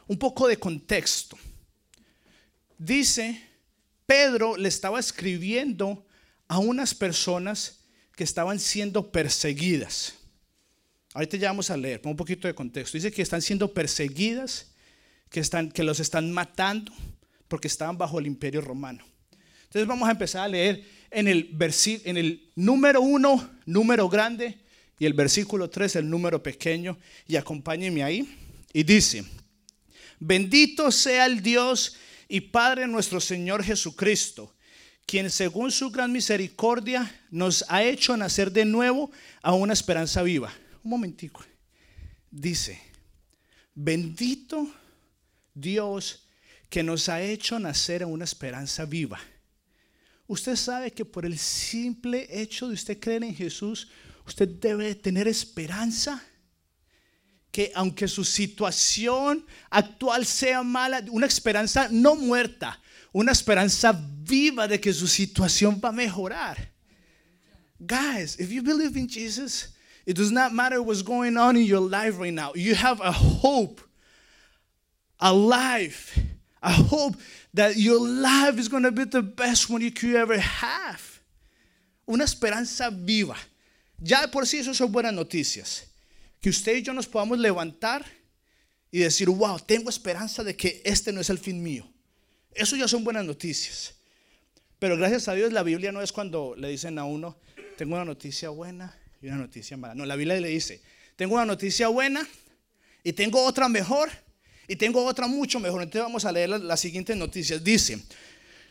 un 0.07 0.17
poco 0.17 0.47
de 0.47 0.57
contexto. 0.57 1.37
Dice, 2.77 3.41
Pedro 4.05 4.57
le 4.57 4.67
estaba 4.67 4.99
escribiendo 4.99 6.05
a 6.47 6.59
unas 6.59 6.93
personas 6.93 7.79
que 8.15 8.23
estaban 8.23 8.59
siendo 8.59 9.11
perseguidas. 9.11 10.15
Ahorita 11.13 11.37
ya 11.37 11.49
vamos 11.49 11.69
a 11.69 11.77
leer, 11.77 12.01
un 12.03 12.15
poquito 12.15 12.47
de 12.47 12.55
contexto. 12.55 12.97
Dice 12.97 13.11
que 13.11 13.21
están 13.21 13.41
siendo 13.41 13.73
perseguidas, 13.73 14.71
que, 15.29 15.39
están, 15.39 15.71
que 15.71 15.83
los 15.83 15.99
están 15.99 16.31
matando 16.31 16.91
porque 17.47 17.67
estaban 17.67 17.97
bajo 17.97 18.19
el 18.19 18.27
imperio 18.27 18.61
romano. 18.61 19.03
Entonces 19.63 19.87
vamos 19.87 20.07
a 20.07 20.11
empezar 20.11 20.43
a 20.43 20.47
leer 20.47 20.83
en 21.11 21.27
el, 21.27 21.55
en 22.05 22.17
el 22.17 22.51
número 22.55 23.01
uno, 23.01 23.49
número 23.65 24.09
grande, 24.09 24.59
y 24.99 25.05
el 25.05 25.13
versículo 25.13 25.69
3, 25.69 25.97
el 25.97 26.09
número 26.09 26.41
pequeño, 26.41 26.97
y 27.27 27.35
acompáñenme 27.35 28.03
ahí. 28.03 28.27
Y 28.71 28.83
dice, 28.83 29.23
Bendito 30.25 30.89
sea 30.89 31.25
el 31.25 31.43
Dios 31.43 31.97
y 32.29 32.39
Padre 32.39 32.87
nuestro 32.87 33.19
Señor 33.19 33.61
Jesucristo, 33.61 34.55
quien 35.05 35.29
según 35.29 35.69
su 35.69 35.91
gran 35.91 36.13
misericordia 36.13 37.13
nos 37.29 37.65
ha 37.67 37.83
hecho 37.83 38.15
nacer 38.15 38.49
de 38.49 38.63
nuevo 38.63 39.11
a 39.41 39.53
una 39.53 39.73
esperanza 39.73 40.23
viva. 40.23 40.53
Un 40.81 40.91
momentico. 40.91 41.43
dice, 42.31 42.79
bendito 43.75 44.73
Dios 45.53 46.25
que 46.69 46.83
nos 46.83 47.09
ha 47.09 47.21
hecho 47.21 47.59
nacer 47.59 48.01
en 48.01 48.07
una 48.07 48.23
esperanza 48.23 48.85
viva. 48.85 49.19
Usted 50.25 50.55
sabe 50.55 50.91
que 50.91 51.03
por 51.03 51.25
el 51.25 51.37
simple 51.37 52.29
hecho 52.29 52.69
de 52.69 52.75
usted 52.75 52.97
creer 52.97 53.25
en 53.25 53.35
Jesús, 53.35 53.89
usted 54.25 54.47
debe 54.47 54.95
tener 54.95 55.27
esperanza 55.27 56.23
que 57.53 57.71
aunque 57.75 58.07
su 58.07 58.23
situación 58.23 59.45
actual 59.69 60.25
sea 60.25 60.63
mala, 60.63 61.05
una 61.11 61.27
esperanza 61.27 61.87
no 61.91 62.15
muerta, 62.15 62.79
una 63.13 63.31
esperanza 63.31 63.93
viva 63.93 64.67
de 64.67 64.81
que 64.81 64.91
su 64.91 65.07
situación 65.07 65.79
va 65.79 65.89
a 65.89 65.91
mejorar. 65.91 66.57
Guys, 67.79 68.39
if 68.39 68.51
you 68.51 68.63
believe 68.63 68.97
in 68.97 69.07
Jesus, 69.07 69.67
it 70.07 70.15
does 70.15 70.31
not 70.31 70.51
matter 70.51 70.81
what's 70.81 71.03
going 71.03 71.37
on 71.37 71.55
in 71.55 71.63
your 71.63 71.79
life 71.79 72.17
right 72.17 72.33
now. 72.33 72.53
You 72.55 72.73
have 72.73 72.99
a 73.01 73.11
hope, 73.11 73.81
a 75.19 75.31
life, 75.31 76.17
a 76.63 76.71
hope 76.71 77.17
that 77.53 77.77
your 77.77 77.99
life 77.99 78.57
is 78.57 78.67
going 78.67 78.83
to 78.83 78.91
be 78.91 79.03
the 79.03 79.21
best 79.21 79.69
one 79.69 79.81
you 79.81 79.91
could 79.91 80.15
ever 80.15 80.39
have. 80.39 81.19
Una 82.07 82.23
esperanza 82.23 82.89
viva. 82.89 83.37
Ya 84.01 84.25
por 84.31 84.41
sí 84.41 84.57
eso 84.57 84.73
son 84.73 84.91
buenas 84.91 85.13
noticias. 85.13 85.92
Que 86.43 86.49
usted 86.49 86.75
y 86.75 86.81
yo 86.81 86.93
nos 86.93 87.07
podamos 87.07 87.39
levantar 87.39 88.05
y 88.91 88.99
decir, 88.99 89.29
wow, 89.29 89.57
tengo 89.61 89.89
esperanza 89.89 90.43
de 90.43 90.57
que 90.57 90.81
este 90.83 91.13
no 91.13 91.21
es 91.21 91.29
el 91.29 91.39
fin 91.39 91.63
mío. 91.63 91.89
Eso 92.53 92.75
ya 92.75 92.85
son 92.85 93.05
buenas 93.05 93.23
noticias. 93.23 93.93
Pero 94.77 94.97
gracias 94.97 95.29
a 95.29 95.35
Dios 95.35 95.53
la 95.53 95.63
Biblia 95.63 95.93
no 95.93 96.01
es 96.01 96.11
cuando 96.11 96.53
le 96.57 96.67
dicen 96.67 96.99
a 96.99 97.05
uno, 97.05 97.37
tengo 97.77 97.95
una 97.95 98.03
noticia 98.03 98.49
buena 98.49 98.93
y 99.21 99.27
una 99.27 99.37
noticia 99.37 99.77
mala. 99.77 99.95
No, 99.95 100.05
la 100.05 100.17
Biblia 100.17 100.37
le 100.37 100.49
dice, 100.49 100.81
tengo 101.15 101.35
una 101.35 101.45
noticia 101.45 101.87
buena 101.87 102.27
y 103.05 103.13
tengo 103.13 103.41
otra 103.41 103.69
mejor 103.69 104.09
y 104.67 104.75
tengo 104.75 105.05
otra 105.05 105.27
mucho 105.27 105.61
mejor. 105.61 105.81
Entonces 105.81 106.03
vamos 106.03 106.25
a 106.25 106.33
leer 106.33 106.49
las, 106.49 106.81
siguientes 106.81 107.15
noticias. 107.15 107.63
Dice, 107.63 108.03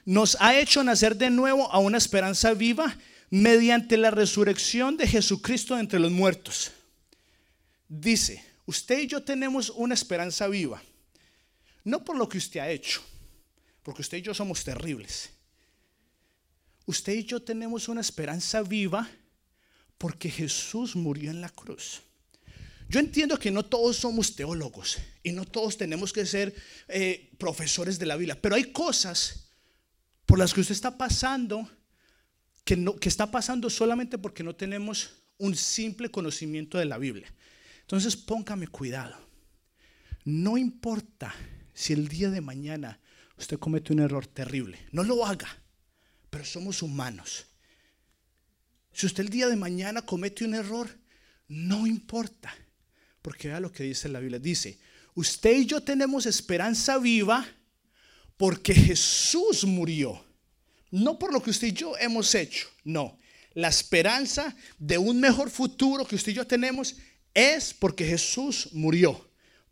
nos 0.05 0.37
ha 0.41 0.59
hecho 0.59 0.85
nacer 0.85 1.17
de 1.17 1.31
nuevo 1.31 1.73
a 1.73 1.79
una 1.79 1.97
esperanza 1.97 2.53
viva 2.53 2.99
mediante 3.31 3.97
la 3.97 4.11
resurrección 4.11 4.99
de 4.99 5.07
Jesucristo 5.07 5.79
entre 5.79 5.99
los 5.99 6.13
muertos. 6.13 6.73
Dice, 7.95 8.43
usted 8.65 9.01
y 9.01 9.07
yo 9.07 9.23
tenemos 9.23 9.69
una 9.69 9.93
esperanza 9.93 10.49
viva, 10.49 10.83
no 11.85 12.03
por 12.03 12.17
lo 12.17 12.27
que 12.27 12.39
usted 12.39 12.61
ha 12.61 12.71
hecho, 12.71 13.03
porque 13.83 14.01
usted 14.01 14.17
y 14.17 14.23
yo 14.23 14.33
somos 14.33 14.65
terribles. 14.65 15.29
Usted 16.87 17.13
y 17.13 17.25
yo 17.25 17.43
tenemos 17.43 17.89
una 17.89 18.01
esperanza 18.01 18.63
viva 18.63 19.07
porque 19.99 20.31
Jesús 20.31 20.97
murió 20.97 21.31
en 21.31 21.43
la 21.43 21.51
cruz. 21.51 22.01
Yo 22.89 22.99
entiendo 22.99 23.39
que 23.39 23.51
no 23.51 23.63
todos 23.63 23.99
somos 23.99 24.35
teólogos 24.35 24.97
y 25.23 25.33
no 25.33 25.45
todos 25.45 25.77
tenemos 25.77 26.15
que 26.15 26.25
ser 26.25 26.55
eh, 26.89 27.31
profesores 27.37 27.99
de 27.99 28.07
la 28.07 28.17
Biblia, 28.17 28.41
pero 28.41 28.55
hay 28.55 28.73
cosas 28.73 29.51
por 30.25 30.39
las 30.39 30.55
que 30.55 30.63
usted 30.63 30.75
está 30.75 30.97
pasando 30.97 31.71
que, 32.65 32.75
no, 32.75 32.97
que 32.97 33.11
está 33.11 33.31
pasando 33.31 33.69
solamente 33.69 34.17
porque 34.17 34.43
no 34.43 34.57
tenemos 34.57 35.11
un 35.37 35.55
simple 35.55 36.11
conocimiento 36.11 36.79
de 36.79 36.87
la 36.87 36.97
Biblia. 36.97 37.31
Entonces 37.83 38.17
póngame 38.17 38.69
cuidado. 38.69 39.17
No 40.25 40.57
importa 40.57 41.35
si 41.75 41.93
el 41.93 42.09
día 42.09 42.31
de 42.31 42.41
mañana 42.41 42.99
usted 43.37 43.59
comete 43.59 43.93
un 43.93 44.01
error 44.01 44.27
terrible, 44.27 44.79
no 44.93 45.03
lo 45.03 45.27
haga, 45.27 45.49
pero 46.31 46.45
somos 46.45 46.83
humanos. 46.83 47.47
Si 48.93 49.07
usted 49.07 49.25
el 49.25 49.31
día 49.31 49.49
de 49.49 49.57
mañana 49.57 50.03
comete 50.03 50.45
un 50.45 50.55
error, 50.55 50.89
no 51.49 51.87
importa, 51.87 52.55
porque 53.21 53.49
vea 53.49 53.61
lo 53.61 53.73
que 53.73 53.85
dice 53.85 54.09
la 54.09 54.21
Biblia. 54.21 54.39
Dice, 54.39 54.79
usted 55.15 55.59
y 55.59 55.67
yo 55.67 55.83
tenemos 55.83 56.27
esperanza 56.27 56.99
viva 56.99 57.47
porque 58.37 58.75
Jesús 58.75 59.65
murió. 59.65 60.25
No 60.91 61.19
por 61.19 61.33
lo 61.33 61.43
que 61.43 61.51
usted 61.51 61.69
y 61.69 61.73
yo 61.73 61.97
hemos 61.99 62.35
hecho, 62.35 62.69
no. 62.85 63.19
La 63.55 63.69
esperanza 63.69 64.55
de 64.79 64.99
un 64.99 65.21
mejor 65.21 65.51
futuro 65.51 66.07
que 66.07 66.17
usted 66.17 66.33
y 66.33 66.37
yo 66.37 66.47
tenemos 66.47 66.97
es 67.35 67.75
porque 67.75 68.05
Jesús 68.05 68.69
murió. 68.73 69.29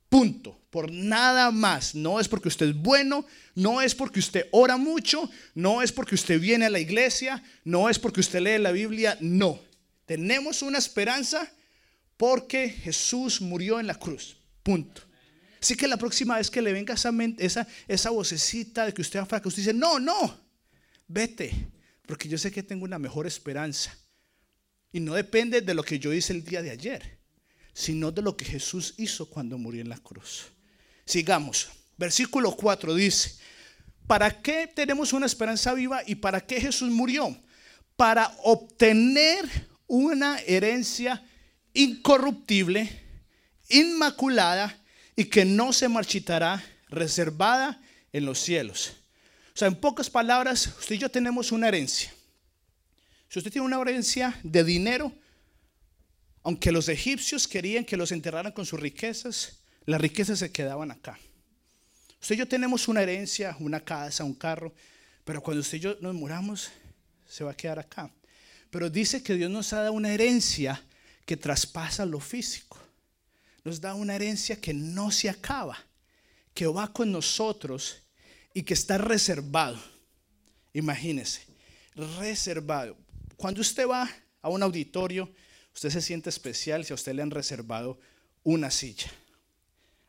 Punto. 0.08 0.60
Por 0.70 0.90
nada 0.90 1.50
más. 1.50 1.94
No 1.94 2.20
es 2.20 2.28
porque 2.28 2.48
usted 2.48 2.68
es 2.68 2.76
bueno, 2.76 3.26
no 3.54 3.82
es 3.82 3.94
porque 3.94 4.20
usted 4.20 4.46
ora 4.52 4.76
mucho, 4.76 5.28
no 5.54 5.82
es 5.82 5.90
porque 5.90 6.14
usted 6.14 6.40
viene 6.40 6.66
a 6.66 6.70
la 6.70 6.78
iglesia, 6.78 7.42
no 7.64 7.90
es 7.90 7.98
porque 7.98 8.20
usted 8.20 8.40
lee 8.40 8.62
la 8.62 8.70
Biblia, 8.70 9.18
no. 9.20 9.60
Tenemos 10.06 10.62
una 10.62 10.78
esperanza 10.78 11.50
porque 12.16 12.68
Jesús 12.68 13.40
murió 13.40 13.80
en 13.80 13.88
la 13.88 13.96
cruz. 13.96 14.36
Punto. 14.62 15.02
Así 15.60 15.74
que 15.74 15.88
la 15.88 15.96
próxima 15.96 16.36
vez 16.36 16.50
que 16.50 16.62
le 16.62 16.72
venga 16.72 16.94
esa, 16.94 17.12
esa, 17.38 17.66
esa 17.88 18.10
vocecita 18.10 18.86
de 18.86 18.94
que 18.94 19.02
usted 19.02 19.20
que 19.26 19.48
usted 19.48 19.62
dice, 19.62 19.74
no, 19.74 19.98
no, 19.98 20.40
vete, 21.06 21.68
porque 22.06 22.28
yo 22.28 22.38
sé 22.38 22.50
que 22.50 22.62
tengo 22.62 22.84
una 22.84 22.98
mejor 22.98 23.26
esperanza. 23.26 23.94
Y 24.92 25.00
no 25.00 25.14
depende 25.14 25.60
de 25.60 25.74
lo 25.74 25.82
que 25.82 25.98
yo 25.98 26.12
hice 26.12 26.32
el 26.32 26.44
día 26.44 26.62
de 26.62 26.70
ayer 26.70 27.19
sino 27.80 28.12
de 28.12 28.20
lo 28.20 28.36
que 28.36 28.44
Jesús 28.44 28.92
hizo 28.98 29.30
cuando 29.30 29.56
murió 29.56 29.80
en 29.80 29.88
la 29.88 29.96
cruz. 29.96 30.48
Sigamos. 31.06 31.70
Versículo 31.96 32.54
4 32.54 32.94
dice, 32.94 33.36
¿para 34.06 34.42
qué 34.42 34.66
tenemos 34.66 35.14
una 35.14 35.24
esperanza 35.24 35.72
viva 35.72 36.02
y 36.06 36.16
para 36.16 36.42
qué 36.42 36.60
Jesús 36.60 36.90
murió? 36.90 37.34
Para 37.96 38.36
obtener 38.44 39.48
una 39.86 40.38
herencia 40.40 41.24
incorruptible, 41.72 43.02
inmaculada 43.70 44.78
y 45.16 45.24
que 45.24 45.46
no 45.46 45.72
se 45.72 45.88
marchitará, 45.88 46.62
reservada 46.88 47.80
en 48.12 48.26
los 48.26 48.40
cielos. 48.40 48.92
O 49.54 49.58
sea, 49.58 49.68
en 49.68 49.74
pocas 49.74 50.10
palabras, 50.10 50.66
usted 50.78 50.96
y 50.96 50.98
yo 50.98 51.10
tenemos 51.10 51.50
una 51.50 51.68
herencia. 51.68 52.12
Si 53.30 53.38
usted 53.38 53.50
tiene 53.50 53.66
una 53.66 53.80
herencia 53.80 54.38
de 54.42 54.64
dinero, 54.64 55.12
aunque 56.42 56.72
los 56.72 56.88
egipcios 56.88 57.46
querían 57.46 57.84
que 57.84 57.96
los 57.96 58.12
enterraran 58.12 58.52
con 58.52 58.66
sus 58.66 58.80
riquezas, 58.80 59.60
las 59.86 60.00
riquezas 60.00 60.38
se 60.38 60.52
quedaban 60.52 60.90
acá. 60.90 61.18
Usted 62.20 62.34
y 62.34 62.38
yo 62.38 62.48
tenemos 62.48 62.88
una 62.88 63.02
herencia, 63.02 63.56
una 63.60 63.80
casa, 63.80 64.24
un 64.24 64.34
carro, 64.34 64.74
pero 65.24 65.42
cuando 65.42 65.60
usted 65.60 65.78
y 65.78 65.80
yo 65.80 65.96
nos 66.00 66.14
muramos, 66.14 66.70
se 67.28 67.44
va 67.44 67.52
a 67.52 67.56
quedar 67.56 67.78
acá. 67.78 68.10
Pero 68.70 68.90
dice 68.90 69.22
que 69.22 69.34
Dios 69.34 69.50
nos 69.50 69.72
ha 69.72 69.82
dado 69.82 69.92
una 69.92 70.12
herencia 70.12 70.82
que 71.24 71.36
traspasa 71.36 72.04
lo 72.06 72.20
físico. 72.20 72.78
Nos 73.64 73.80
da 73.80 73.94
una 73.94 74.14
herencia 74.14 74.60
que 74.60 74.72
no 74.72 75.10
se 75.10 75.28
acaba, 75.28 75.78
que 76.54 76.66
va 76.66 76.92
con 76.92 77.12
nosotros 77.12 78.02
y 78.54 78.62
que 78.62 78.74
está 78.74 78.98
reservado. 78.98 79.80
Imagínese, 80.72 81.42
reservado. 81.94 82.96
Cuando 83.36 83.60
usted 83.60 83.88
va 83.88 84.10
a 84.42 84.48
un 84.48 84.62
auditorio, 84.62 85.32
Usted 85.74 85.90
se 85.90 86.00
siente 86.00 86.28
especial 86.28 86.84
si 86.84 86.92
a 86.92 86.94
usted 86.94 87.14
le 87.14 87.22
han 87.22 87.30
reservado 87.30 87.98
una 88.42 88.70
silla. 88.70 89.10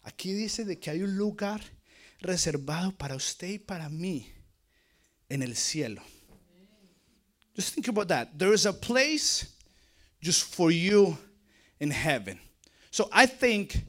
Aquí 0.04 0.34
dice 0.34 0.66
de 0.66 0.80
que 0.80 0.90
hay 0.90 1.02
un 1.04 1.16
lugar 1.16 1.62
reservado 2.20 2.92
para 2.92 3.16
usted 3.16 3.50
y 3.50 3.60
para 3.60 3.90
mí 3.90 4.28
en 5.30 5.42
el 5.42 5.56
cielo. 5.56 6.02
Just 7.56 7.74
think 7.74 7.88
about 7.88 8.08
that. 8.08 8.38
There 8.38 8.54
is 8.54 8.66
a 8.66 8.74
place 8.74 9.48
just 10.22 10.44
for 10.56 10.72
you 10.72 11.18
in 11.80 11.92
heaven. 11.92 12.40
So 12.90 13.10
I 13.12 13.26
think, 13.26 13.84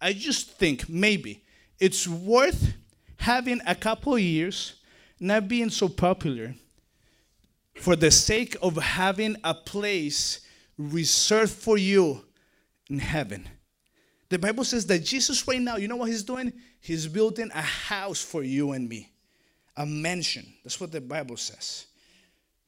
I 0.00 0.12
just 0.12 0.58
think 0.58 0.88
maybe 0.88 1.42
it's 1.78 2.06
worth 2.06 2.74
having 3.16 3.60
a 3.66 3.74
couple 3.74 4.18
years 4.18 4.74
not 5.18 5.48
being 5.48 5.70
so 5.70 5.88
popular 5.88 6.54
for 7.76 7.96
the 7.96 8.10
sake 8.10 8.56
of 8.60 8.76
having 8.76 9.36
a 9.44 9.54
place 9.54 10.40
reserved 10.78 11.52
for 11.52 11.78
you 11.78 12.24
in 12.88 12.98
heaven. 12.98 13.48
The 14.28 14.38
Bible 14.38 14.64
says 14.64 14.86
that 14.86 15.00
Jesus, 15.00 15.46
right 15.46 15.60
now, 15.60 15.76
you 15.76 15.88
know 15.88 15.96
what 15.96 16.08
he's 16.08 16.22
doing? 16.22 16.52
He's 16.80 17.06
building 17.06 17.50
a 17.54 17.60
house 17.60 18.22
for 18.22 18.42
you 18.42 18.72
and 18.72 18.88
me, 18.88 19.12
a 19.76 19.84
mansion. 19.84 20.46
That's 20.64 20.80
what 20.80 20.90
the 20.90 21.00
Bible 21.00 21.36
says. 21.36 21.86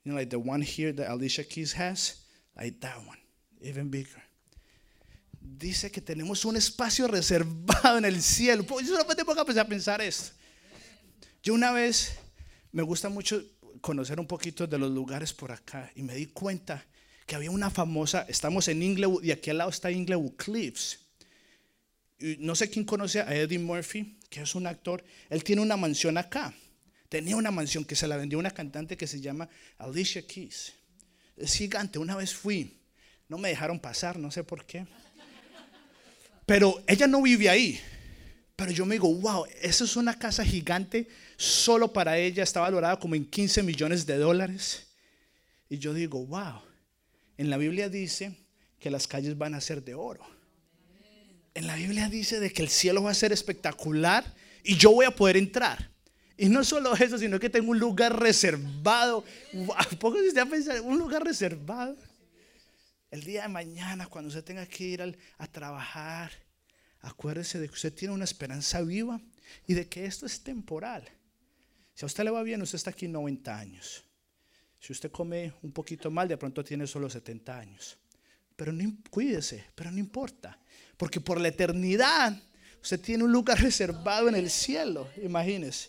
You 0.04 0.12
know, 0.12 0.18
like 0.18 0.30
the 0.30 0.38
one 0.38 0.60
here 0.60 0.92
that 0.92 1.10
Alicia 1.10 1.44
Keys 1.44 1.72
has, 1.72 2.22
like 2.56 2.80
that 2.80 2.98
one, 3.06 3.16
even 3.62 3.88
bigger. 3.88 4.22
Dice 5.40 5.90
que 5.90 6.02
tenemos 6.02 6.44
un 6.44 6.56
espacio 6.56 7.06
reservado 7.08 7.98
en 7.98 8.04
el 8.04 8.20
cielo. 8.20 8.62
Yo 8.82 8.96
no 8.96 9.14
te 9.14 9.24
pongo 9.24 9.40
a 9.40 9.64
pensar 9.64 10.00
esto. 10.00 10.34
Yo 11.42 11.54
una 11.54 11.72
vez 11.72 12.16
me 12.72 12.82
gusta 12.82 13.08
mucho 13.08 13.42
conocer 13.80 14.18
un 14.18 14.26
poquito 14.26 14.66
de 14.66 14.78
los 14.78 14.90
lugares 14.90 15.32
por 15.32 15.52
acá 15.52 15.90
y 15.94 16.02
me 16.02 16.14
di 16.14 16.26
cuenta 16.26 16.84
que 17.26 17.34
había 17.34 17.50
una 17.50 17.70
famosa, 17.70 18.26
estamos 18.28 18.68
en 18.68 18.82
Inglewood 18.82 19.24
y 19.24 19.30
aquí 19.30 19.50
al 19.50 19.58
lado 19.58 19.70
está 19.70 19.90
Inglewood 19.90 20.34
Cliffs. 20.36 21.00
no 22.38 22.54
sé 22.54 22.70
quién 22.70 22.84
conoce 22.84 23.20
a 23.20 23.34
Eddie 23.34 23.58
Murphy, 23.58 24.18
que 24.30 24.42
es 24.42 24.54
un 24.54 24.66
actor, 24.66 25.04
él 25.30 25.44
tiene 25.44 25.62
una 25.62 25.76
mansión 25.76 26.18
acá. 26.18 26.54
Tenía 27.08 27.36
una 27.36 27.50
mansión 27.50 27.84
que 27.84 27.94
se 27.94 28.08
la 28.08 28.16
vendió 28.16 28.38
una 28.38 28.50
cantante 28.50 28.96
que 28.96 29.06
se 29.06 29.20
llama 29.20 29.48
Alicia 29.78 30.26
Keys. 30.26 30.72
Es 31.36 31.54
gigante, 31.54 31.98
una 31.98 32.16
vez 32.16 32.34
fui, 32.34 32.76
no 33.28 33.38
me 33.38 33.48
dejaron 33.48 33.78
pasar, 33.78 34.18
no 34.18 34.30
sé 34.30 34.42
por 34.44 34.64
qué. 34.64 34.86
Pero 36.46 36.82
ella 36.86 37.06
no 37.06 37.22
vive 37.22 37.48
ahí. 37.48 37.80
Pero 38.56 38.70
yo 38.70 38.86
me 38.86 38.94
digo, 38.96 39.12
wow, 39.12 39.46
eso 39.62 39.84
es 39.84 39.96
una 39.96 40.18
casa 40.18 40.44
gigante 40.44 41.08
solo 41.36 41.92
para 41.92 42.18
ella. 42.18 42.42
Está 42.42 42.60
valorada 42.60 42.98
como 42.98 43.14
en 43.14 43.24
15 43.24 43.62
millones 43.62 44.06
de 44.06 44.18
dólares. 44.18 44.86
Y 45.68 45.78
yo 45.78 45.92
digo, 45.92 46.24
wow, 46.26 46.62
en 47.36 47.50
la 47.50 47.56
Biblia 47.56 47.88
dice 47.88 48.36
que 48.78 48.90
las 48.90 49.06
calles 49.06 49.36
van 49.36 49.54
a 49.54 49.60
ser 49.60 49.82
de 49.82 49.94
oro. 49.94 50.24
En 51.54 51.66
la 51.66 51.76
Biblia 51.76 52.08
dice 52.08 52.40
de 52.40 52.52
que 52.52 52.62
el 52.62 52.68
cielo 52.68 53.02
va 53.02 53.10
a 53.10 53.14
ser 53.14 53.32
espectacular 53.32 54.24
y 54.62 54.76
yo 54.76 54.92
voy 54.92 55.06
a 55.06 55.14
poder 55.14 55.36
entrar. 55.36 55.90
Y 56.36 56.48
no 56.48 56.64
solo 56.64 56.94
eso, 56.94 57.16
sino 57.16 57.38
que 57.38 57.48
tengo 57.48 57.70
un 57.70 57.78
lugar 57.78 58.18
reservado. 58.18 59.24
¿Poco 60.00 60.18
se 60.32 60.40
a 60.40 60.46
pensar? 60.46 60.80
Un 60.80 60.98
lugar 60.98 61.24
reservado. 61.24 61.96
El 63.10 63.22
día 63.22 63.42
de 63.42 63.48
mañana, 63.48 64.08
cuando 64.08 64.28
usted 64.28 64.42
tenga 64.42 64.66
que 64.66 64.84
ir 64.84 65.16
a 65.38 65.46
trabajar, 65.46 66.32
acuérdese 67.00 67.60
de 67.60 67.68
que 67.68 67.74
usted 67.74 67.94
tiene 67.94 68.12
una 68.12 68.24
esperanza 68.24 68.82
viva 68.82 69.20
y 69.68 69.74
de 69.74 69.88
que 69.88 70.06
esto 70.06 70.26
es 70.26 70.42
temporal. 70.42 71.08
Si 71.94 72.04
a 72.04 72.06
usted 72.06 72.24
le 72.24 72.30
va 72.30 72.42
bien, 72.42 72.60
usted 72.60 72.76
está 72.76 72.90
aquí 72.90 73.06
90 73.06 73.56
años. 73.56 74.04
Si 74.84 74.92
usted 74.92 75.10
come 75.10 75.50
un 75.62 75.72
poquito 75.72 76.10
mal, 76.10 76.28
de 76.28 76.36
pronto 76.36 76.62
tiene 76.62 76.86
solo 76.86 77.08
70 77.08 77.58
años. 77.58 77.96
Pero 78.54 78.70
no, 78.70 78.92
cuídese, 79.08 79.64
pero 79.74 79.90
no 79.90 79.98
importa. 79.98 80.58
Porque 80.98 81.20
por 81.20 81.40
la 81.40 81.48
eternidad 81.48 82.38
usted 82.82 83.00
tiene 83.00 83.24
un 83.24 83.32
lugar 83.32 83.58
reservado 83.62 84.28
en 84.28 84.34
el 84.34 84.50
cielo, 84.50 85.08
imagínese. 85.22 85.88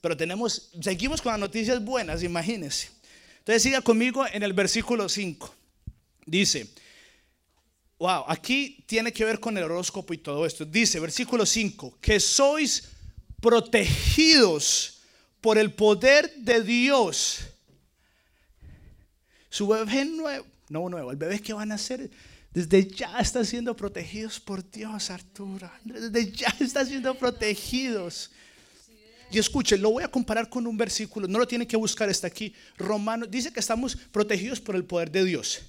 Pero 0.00 0.16
tenemos, 0.16 0.70
seguimos 0.80 1.20
con 1.20 1.32
las 1.32 1.38
noticias 1.38 1.84
buenas, 1.84 2.22
imagínese. 2.22 2.88
Entonces 3.40 3.62
siga 3.62 3.82
conmigo 3.82 4.24
en 4.26 4.42
el 4.42 4.54
versículo 4.54 5.06
5. 5.06 5.54
Dice, 6.24 6.70
wow, 7.98 8.24
aquí 8.26 8.84
tiene 8.86 9.12
que 9.12 9.26
ver 9.26 9.38
con 9.38 9.58
el 9.58 9.64
horóscopo 9.64 10.14
y 10.14 10.18
todo 10.18 10.46
esto. 10.46 10.64
Dice, 10.64 10.98
versículo 10.98 11.44
5, 11.44 11.98
que 12.00 12.18
sois 12.18 12.88
protegidos 13.42 15.02
por 15.42 15.58
el 15.58 15.74
poder 15.74 16.34
de 16.36 16.62
Dios. 16.62 17.50
Su 19.54 19.68
bebé 19.68 20.04
nuevo, 20.04 20.44
no 20.68 20.88
nuevo, 20.88 21.12
el 21.12 21.16
bebé 21.16 21.38
que 21.38 21.52
van 21.52 21.70
a 21.70 21.74
nacer 21.76 22.10
desde 22.52 22.88
ya 22.88 23.20
están 23.20 23.46
siendo 23.46 23.76
protegidos 23.76 24.40
por 24.40 24.68
Dios, 24.68 25.10
Arturo. 25.10 25.70
Desde 25.84 26.32
ya 26.32 26.52
están 26.58 26.84
siendo 26.88 27.14
protegidos. 27.14 28.32
Y 29.30 29.38
escuchen, 29.38 29.80
lo 29.80 29.92
voy 29.92 30.02
a 30.02 30.08
comparar 30.08 30.48
con 30.48 30.66
un 30.66 30.76
versículo, 30.76 31.28
no 31.28 31.38
lo 31.38 31.46
tienen 31.46 31.68
que 31.68 31.76
buscar, 31.76 32.08
está 32.08 32.26
aquí. 32.26 32.52
Romano 32.76 33.26
dice 33.26 33.52
que 33.52 33.60
estamos 33.60 33.94
protegidos 34.10 34.60
por 34.60 34.74
el 34.74 34.84
poder 34.86 35.12
de 35.12 35.24
Dios. 35.24 35.60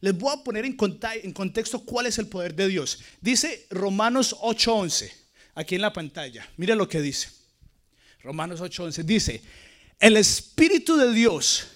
Les 0.00 0.16
voy 0.16 0.32
a 0.32 0.44
poner 0.44 0.64
en, 0.64 0.76
contexto 0.76 1.84
cuál 1.84 2.06
es 2.06 2.18
el 2.18 2.28
poder 2.28 2.54
de 2.54 2.68
Dios. 2.68 3.00
Dice 3.20 3.66
Romanos 3.70 4.36
8:11, 4.40 5.10
aquí 5.56 5.74
en 5.74 5.80
la 5.80 5.92
pantalla. 5.92 6.48
Mire 6.56 6.76
lo 6.76 6.88
que 6.88 7.00
dice. 7.00 7.28
Romanos 8.22 8.60
8:11 8.60 9.02
dice, 9.02 9.42
el 9.98 10.16
Espíritu 10.16 10.96
de 10.96 11.12
Dios, 11.12 11.71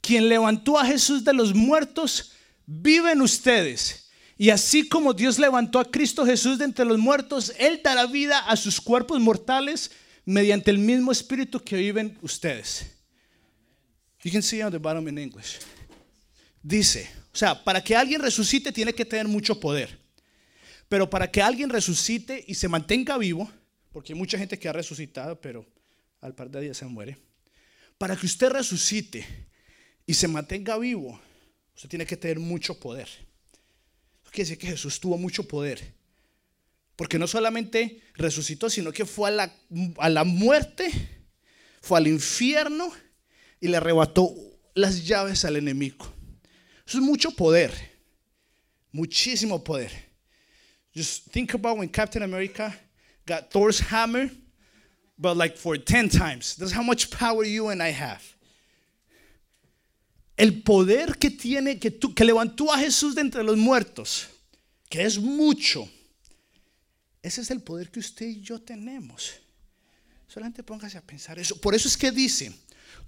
quien 0.00 0.28
levantó 0.28 0.78
a 0.78 0.86
Jesús 0.86 1.24
de 1.24 1.32
los 1.32 1.54
muertos, 1.54 2.32
viven 2.66 3.20
ustedes. 3.20 4.08
Y 4.36 4.50
así 4.50 4.88
como 4.88 5.12
Dios 5.12 5.38
levantó 5.38 5.80
a 5.80 5.90
Cristo 5.90 6.24
Jesús 6.24 6.58
de 6.58 6.64
entre 6.64 6.84
los 6.84 6.98
muertos, 6.98 7.52
Él 7.58 7.80
dará 7.82 8.06
vida 8.06 8.38
a 8.38 8.56
sus 8.56 8.80
cuerpos 8.80 9.20
mortales 9.20 9.90
mediante 10.24 10.70
el 10.70 10.78
mismo 10.78 11.10
espíritu 11.10 11.60
que 11.60 11.76
viven 11.76 12.16
ustedes. 12.22 12.86
You 14.22 14.30
can 14.30 14.42
see 14.42 14.62
on 14.62 14.70
the 14.70 14.78
bottom 14.78 15.08
in 15.08 15.18
English. 15.18 15.58
Dice, 16.62 17.10
o 17.32 17.36
sea, 17.36 17.64
para 17.64 17.82
que 17.82 17.96
alguien 17.96 18.20
resucite 18.20 18.72
tiene 18.72 18.92
que 18.92 19.04
tener 19.04 19.26
mucho 19.26 19.58
poder. 19.58 19.98
Pero 20.88 21.08
para 21.08 21.30
que 21.30 21.42
alguien 21.42 21.70
resucite 21.70 22.44
y 22.46 22.54
se 22.54 22.68
mantenga 22.68 23.18
vivo, 23.18 23.50
porque 23.92 24.12
hay 24.12 24.18
mucha 24.18 24.38
gente 24.38 24.58
que 24.58 24.68
ha 24.68 24.72
resucitado, 24.72 25.40
pero 25.40 25.66
al 26.20 26.34
par 26.34 26.50
de 26.50 26.60
días 26.60 26.76
se 26.76 26.84
muere. 26.86 27.18
Para 27.96 28.16
que 28.16 28.26
usted 28.26 28.50
resucite 28.50 29.47
y 30.08 30.14
se 30.14 30.26
mantenga 30.26 30.78
vivo, 30.78 31.20
Usted 31.76 31.90
tiene 31.90 32.06
que 32.06 32.16
tener 32.16 32.40
mucho 32.40 32.74
poder. 32.80 33.06
Eso 33.06 34.32
quiere 34.32 34.48
decir 34.48 34.58
que 34.58 34.66
Jesús 34.66 34.98
tuvo 34.98 35.16
mucho 35.16 35.46
poder. 35.46 35.94
Porque 36.96 37.20
no 37.20 37.28
solamente 37.28 38.00
resucitó, 38.14 38.68
sino 38.68 38.90
que 38.90 39.04
fue 39.04 39.28
a 39.28 39.32
la, 39.32 39.54
a 39.98 40.08
la 40.08 40.24
muerte, 40.24 40.90
fue 41.80 41.98
al 41.98 42.08
infierno 42.08 42.90
y 43.60 43.68
le 43.68 43.76
arrebató 43.76 44.34
las 44.74 45.06
llaves 45.06 45.44
al 45.44 45.54
enemigo. 45.54 46.12
Eso 46.84 46.98
es 46.98 47.04
mucho 47.04 47.30
poder. 47.30 47.70
Muchísimo 48.90 49.62
poder. 49.62 49.92
Just 50.96 51.30
think 51.30 51.54
about 51.54 51.78
when 51.78 51.88
Captain 51.88 52.24
America 52.24 52.74
got 53.24 53.52
Thor's 53.52 53.78
hammer, 53.78 54.30
but 55.16 55.36
like 55.36 55.56
for 55.56 55.76
10 55.76 56.08
times. 56.08 56.56
That's 56.56 56.72
how 56.72 56.82
much 56.82 57.08
power 57.08 57.44
you 57.44 57.68
and 57.68 57.80
I 57.80 57.92
have 57.92 58.37
el 60.38 60.62
poder 60.62 61.18
que 61.18 61.30
tiene, 61.30 61.78
que, 61.78 61.98
que 61.98 62.24
levantó 62.24 62.72
a 62.72 62.78
Jesús 62.78 63.14
de 63.16 63.20
entre 63.22 63.42
los 63.42 63.56
muertos, 63.56 64.28
que 64.88 65.02
es 65.02 65.18
mucho, 65.18 65.90
ese 67.20 67.40
es 67.40 67.50
el 67.50 67.60
poder 67.60 67.90
que 67.90 67.98
usted 67.98 68.26
y 68.26 68.40
yo 68.40 68.60
tenemos. 68.60 69.32
Solamente 70.28 70.62
póngase 70.62 70.96
a 70.96 71.02
pensar 71.02 71.38
eso. 71.38 71.60
Por 71.60 71.74
eso 71.74 71.88
es 71.88 71.96
que 71.96 72.12
dice, 72.12 72.52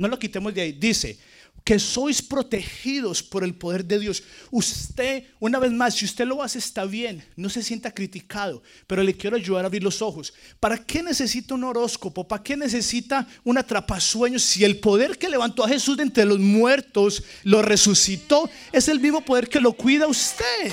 no 0.00 0.08
lo 0.08 0.18
quitemos 0.18 0.54
de 0.54 0.62
ahí, 0.62 0.72
dice, 0.72 1.18
que 1.62 1.78
sois 1.78 2.22
protegidos 2.22 3.22
por 3.22 3.44
el 3.44 3.52
poder 3.52 3.84
de 3.84 3.98
Dios. 3.98 4.22
Usted, 4.50 5.24
una 5.40 5.58
vez 5.58 5.70
más, 5.72 5.94
si 5.94 6.06
usted 6.06 6.24
lo 6.24 6.42
hace 6.42 6.58
está 6.58 6.86
bien, 6.86 7.22
no 7.36 7.50
se 7.50 7.62
sienta 7.62 7.92
criticado, 7.92 8.62
pero 8.86 9.02
le 9.02 9.14
quiero 9.14 9.36
ayudar 9.36 9.64
a 9.64 9.66
abrir 9.66 9.82
los 9.82 10.00
ojos. 10.00 10.32
¿Para 10.58 10.78
qué 10.78 11.02
necesita 11.02 11.52
un 11.52 11.64
horóscopo? 11.64 12.26
¿Para 12.26 12.42
qué 12.42 12.56
necesita 12.56 13.28
un 13.44 13.58
atrapasueños 13.58 14.42
si 14.42 14.64
el 14.64 14.78
poder 14.78 15.18
que 15.18 15.28
levantó 15.28 15.64
a 15.64 15.68
Jesús 15.68 15.98
de 15.98 16.04
entre 16.04 16.24
los 16.24 16.38
muertos 16.38 17.22
lo 17.44 17.60
resucitó? 17.60 18.48
Es 18.72 18.88
el 18.88 19.00
mismo 19.00 19.20
poder 19.20 19.50
que 19.50 19.60
lo 19.60 19.74
cuida 19.74 20.06
usted. 20.06 20.72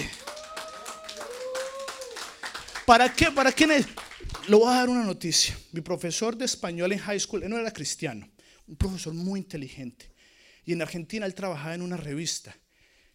¿Para 2.86 3.14
qué? 3.14 3.30
¿Para 3.30 3.52
qué? 3.52 3.68
Le 3.68 4.56
voy 4.56 4.72
a 4.72 4.78
dar 4.78 4.88
una 4.88 5.04
noticia. 5.04 5.60
Mi 5.74 5.82
profesor 5.82 6.38
de 6.38 6.46
español 6.46 6.94
en 6.94 7.00
high 7.00 7.20
school, 7.20 7.44
él 7.44 7.50
no 7.50 7.58
era 7.58 7.74
cristiano, 7.74 8.26
un 8.68 8.76
profesor 8.76 9.14
muy 9.14 9.40
inteligente 9.40 10.12
y 10.68 10.74
en 10.74 10.82
Argentina 10.82 11.26
él 11.26 11.34
trabajaba 11.34 11.74
en 11.76 11.82
una 11.82 11.96
revista. 11.96 12.54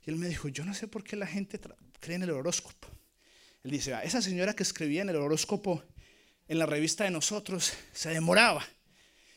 Y 0.05 0.11
él 0.11 0.17
me 0.17 0.27
dijo, 0.27 0.49
yo 0.49 0.65
no 0.65 0.73
sé 0.73 0.89
por 0.89 1.05
qué 1.05 1.17
la 1.17 1.27
gente 1.27 1.61
cree 2.01 2.17
en 2.17 2.23
el 2.23 2.31
horóscopo. 2.31 2.89
Él 3.63 3.71
dice, 3.71 3.93
ah, 3.93 4.03
esa 4.03 4.23
señora 4.23 4.55
que 4.55 4.63
escribía 4.63 5.03
en 5.03 5.11
el 5.11 5.17
horóscopo 5.17 5.85
en 6.49 6.59
la 6.59 6.65
revista 6.65 7.05
de 7.05 7.11
nosotros 7.11 7.75
se 7.93 8.09
demoraba. 8.09 8.67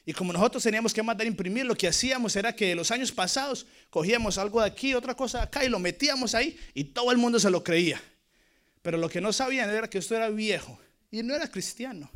Y 0.05 0.13
como 0.13 0.31
nosotros 0.31 0.63
teníamos 0.63 0.93
que 0.93 1.03
mandar 1.03 1.27
imprimir, 1.27 1.65
lo 1.65 1.75
que 1.75 1.89
hacíamos 1.89 2.37
era 2.37 2.55
que 2.55 2.73
los 2.73 2.89
años 2.89 3.11
pasados 3.11 3.67
cogíamos 3.89 4.37
algo 4.37 4.61
de 4.61 4.67
aquí, 4.67 4.93
otra 4.93 5.13
cosa 5.13 5.39
de 5.39 5.43
acá 5.43 5.65
y 5.65 5.69
lo 5.69 5.79
metíamos 5.79 6.35
ahí 6.35 6.57
y 6.73 6.85
todo 6.85 7.11
el 7.11 7.17
mundo 7.17 7.37
se 7.37 7.49
lo 7.49 7.65
creía. 7.65 8.01
Pero 8.81 8.97
lo 8.97 9.09
que 9.09 9.19
no 9.19 9.33
sabían 9.33 9.69
era 9.69 9.89
que 9.89 9.97
esto 9.97 10.15
era 10.15 10.29
viejo 10.29 10.79
y 11.11 11.21
no 11.21 11.35
era 11.35 11.49
cristiano. 11.49 12.09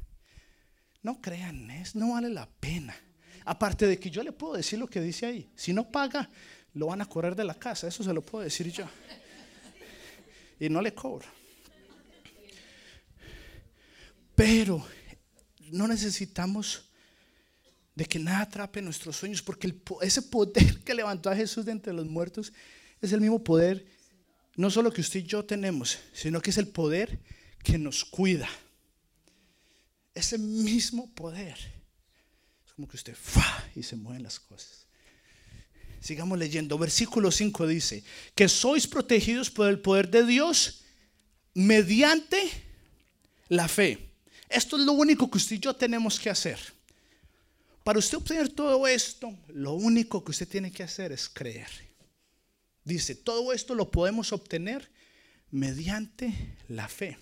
No 1.02 1.20
crean, 1.20 1.70
es, 1.72 1.94
no 1.94 2.14
vale 2.14 2.30
la 2.30 2.48
pena. 2.62 2.96
Aparte 3.46 3.88
de 3.88 4.00
que 4.00 4.10
yo 4.10 4.24
le 4.24 4.32
puedo 4.32 4.54
decir 4.54 4.80
lo 4.80 4.88
que 4.88 5.02
dice 5.02 5.26
ahí. 5.26 5.50
Si 5.56 5.74
no 5.74 5.90
paga, 5.90 6.30
lo 6.74 6.88
van 6.88 7.02
a 7.02 7.06
correr 7.06 7.36
de 7.36 7.44
la 7.44 7.54
casa. 7.54 7.88
Eso 7.88 8.04
se 8.04 8.14
lo 8.14 8.22
puedo 8.22 8.44
decir 8.44 8.72
yo. 8.72 8.86
Y 10.60 10.70
no 10.70 10.82
le 10.82 10.94
cobro. 10.94 11.28
Pero 14.36 14.86
no 15.72 15.88
necesitamos 15.88 16.84
de 17.96 18.06
que 18.06 18.20
nada 18.20 18.42
atrape 18.42 18.82
nuestros 18.82 19.18
sueños, 19.18 19.42
porque 19.42 19.74
ese 20.02 20.22
poder 20.22 20.80
que 20.86 20.94
levantó 20.94 21.30
a 21.30 21.36
Jesús 21.36 21.66
de 21.66 21.74
entre 21.74 21.92
los 21.92 22.06
muertos 22.06 22.54
es 23.02 23.12
el 23.12 23.20
mismo 23.20 23.44
poder, 23.44 23.86
no 24.56 24.70
solo 24.70 24.92
que 24.92 25.02
usted 25.02 25.20
y 25.20 25.24
yo 25.24 25.44
tenemos, 25.44 26.00
sino 26.14 26.42
que 26.42 26.52
es 26.52 26.58
el 26.58 26.68
poder 26.68 27.20
que 27.64 27.78
nos 27.78 28.06
cuida. 28.06 28.48
Ese 30.14 30.38
mismo 30.38 31.14
poder 31.14 31.79
como 32.80 32.88
que 32.88 32.96
usted 32.96 33.18
y 33.76 33.84
se 33.84 33.98
mueven 33.98 34.24
las 34.24 34.40
cosas. 34.40 34.86
Sigamos 36.00 36.40
leyendo. 36.40 36.78
Versículo 36.78 37.30
5 37.30 37.68
dice, 37.68 38.06
que 38.34 38.48
sois 38.48 38.88
protegidos 38.88 39.52
por 39.52 39.68
el 39.68 39.82
poder 39.82 40.10
de 40.10 40.26
Dios 40.26 40.86
mediante 41.54 42.40
la 43.50 43.68
fe. 43.68 44.12
Esto 44.48 44.78
es 44.78 44.86
lo 44.86 44.94
único 44.94 45.30
que 45.30 45.40
usted 45.40 45.58
y 45.58 45.60
yo 45.60 45.76
tenemos 45.76 46.18
que 46.18 46.30
hacer. 46.30 46.58
Para 47.84 48.00
usted 48.00 48.18
obtener 48.18 48.48
todo 48.48 48.88
esto, 48.88 49.38
lo 49.50 49.74
único 49.74 50.24
que 50.24 50.32
usted 50.32 50.48
tiene 50.48 50.72
que 50.72 50.84
hacer 50.84 51.12
es 51.12 51.28
creer. 51.28 51.68
Dice, 52.86 53.14
todo 53.14 53.52
esto 53.52 53.76
lo 53.76 53.92
podemos 53.92 54.32
obtener 54.32 54.90
mediante 55.52 56.56
la 56.70 56.88
fe. 56.88 57.18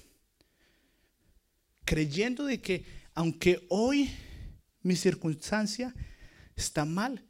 Creyendo 1.84 2.46
de 2.46 2.62
que 2.62 2.86
aunque 3.16 3.66
hoy 3.70 4.12
mi 4.88 4.96
circunstancia 4.96 5.94
está 6.56 6.86
mal. 6.86 7.24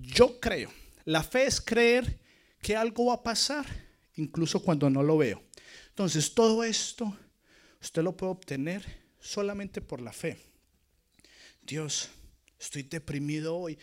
Yo 0.00 0.38
creo. 0.38 0.72
La 1.04 1.24
fe 1.24 1.46
es 1.46 1.60
creer 1.60 2.20
que 2.62 2.76
algo 2.76 3.06
va 3.06 3.14
a 3.14 3.22
pasar, 3.24 3.66
incluso 4.14 4.62
cuando 4.62 4.88
no 4.88 5.02
lo 5.02 5.18
veo. 5.18 5.42
Entonces, 5.88 6.32
todo 6.32 6.62
esto 6.62 7.14
usted 7.80 8.02
lo 8.02 8.16
puede 8.16 8.32
obtener 8.32 8.84
solamente 9.18 9.80
por 9.80 10.00
la 10.00 10.12
fe. 10.12 10.38
Dios, 11.60 12.08
estoy 12.58 12.84
deprimido 12.84 13.56
hoy, 13.56 13.76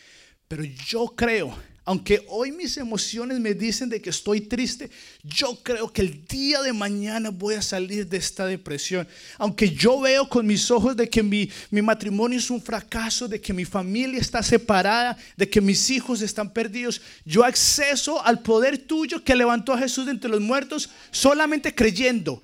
pero 0.47 0.63
yo 0.63 1.08
creo, 1.08 1.53
aunque 1.89 2.23
hoy 2.28 2.52
mis 2.52 2.78
emociones 2.78 3.39
me 3.39 3.56
dicen 3.56 3.89
de 3.89 3.99
que 3.99 4.12
estoy 4.12 4.41
triste, 4.41 4.91
yo 5.23 5.58
creo 5.63 5.91
que 5.91 6.02
el 6.02 6.23
día 6.28 6.62
de 6.62 6.71
mañana 6.71 7.32
voy 7.32 7.56
a 7.56 7.63
salir 7.63 8.08
de 8.08 8.17
esta 8.17 8.45
depresión. 8.45 9.08
Aunque 9.39 9.71
yo 9.71 9.99
veo 9.99 10.30
con 10.30 10.45
mis 10.45 10.69
ojos 10.69 10.95
de 10.95 11.10
que 11.10 11.23
mi, 11.23 11.49
mi 11.71 11.82
matrimonio 11.82 12.38
es 12.38 12.52
un 12.52 12.62
fracaso, 12.62 13.28
de 13.28 13.41
que 13.41 13.54
mi 13.54 13.65
familia 13.65 14.21
está 14.21 14.43
separada, 14.43 15.17
de 15.36 15.49
que 15.49 15.62
mis 15.62 15.89
hijos 15.89 16.21
están 16.21 16.54
perdidos, 16.54 17.02
yo 17.25 17.43
acceso 17.43 18.23
al 18.23 18.43
poder 18.43 18.78
tuyo 18.78 19.23
que 19.23 19.36
levantó 19.36 19.73
a 19.73 19.80
Jesús 19.80 20.06
de 20.06 20.12
entre 20.12 20.30
los 20.30 20.41
muertos 20.41 20.91
solamente 21.10 21.73
creyendo 21.73 22.43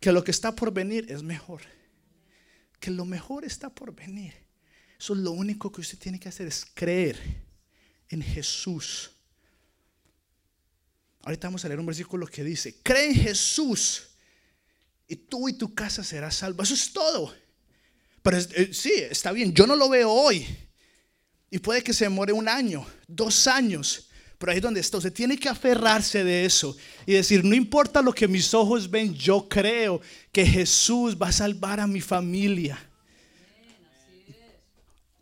que 0.00 0.12
lo 0.12 0.22
que 0.22 0.32
está 0.32 0.54
por 0.54 0.70
venir 0.70 1.06
es 1.08 1.22
mejor. 1.22 1.62
Que 2.78 2.90
lo 2.90 3.06
mejor 3.06 3.46
está 3.46 3.70
por 3.70 3.94
venir. 3.94 4.34
Eso 5.00 5.14
es 5.14 5.20
lo 5.20 5.30
único 5.30 5.72
que 5.72 5.80
usted 5.80 5.96
tiene 5.96 6.20
que 6.20 6.28
hacer, 6.28 6.46
es 6.46 6.66
creer 6.74 7.45
en 8.08 8.22
Jesús. 8.22 9.10
Ahorita 11.22 11.48
vamos 11.48 11.64
a 11.64 11.68
leer 11.68 11.80
un 11.80 11.86
versículo 11.86 12.26
que 12.26 12.44
dice, 12.44 12.76
cree 12.82 13.08
en 13.08 13.14
Jesús 13.14 14.04
y 15.08 15.16
tú 15.16 15.48
y 15.48 15.54
tu 15.54 15.74
casa 15.74 16.04
serás 16.04 16.36
salvo. 16.36 16.62
Eso 16.62 16.74
es 16.74 16.92
todo. 16.92 17.34
Pero 18.22 18.38
eh, 18.38 18.70
sí, 18.72 18.92
está 18.92 19.32
bien, 19.32 19.52
yo 19.52 19.66
no 19.66 19.74
lo 19.74 19.88
veo 19.88 20.10
hoy. 20.10 20.46
Y 21.50 21.58
puede 21.58 21.82
que 21.82 21.92
se 21.92 22.04
demore 22.04 22.32
un 22.32 22.48
año, 22.48 22.86
dos 23.06 23.46
años. 23.46 24.08
Pero 24.38 24.52
ahí 24.52 24.58
es 24.58 24.62
donde 24.62 24.80
está. 24.80 24.98
Usted 24.98 25.12
tiene 25.12 25.38
que 25.38 25.48
aferrarse 25.48 26.22
de 26.22 26.44
eso 26.44 26.76
y 27.06 27.14
decir, 27.14 27.44
no 27.44 27.54
importa 27.54 28.02
lo 28.02 28.12
que 28.12 28.28
mis 28.28 28.52
ojos 28.52 28.90
ven, 28.90 29.14
yo 29.14 29.48
creo 29.48 30.00
que 30.30 30.44
Jesús 30.44 31.16
va 31.20 31.28
a 31.28 31.32
salvar 31.32 31.80
a 31.80 31.86
mi 31.86 32.00
familia 32.00 32.78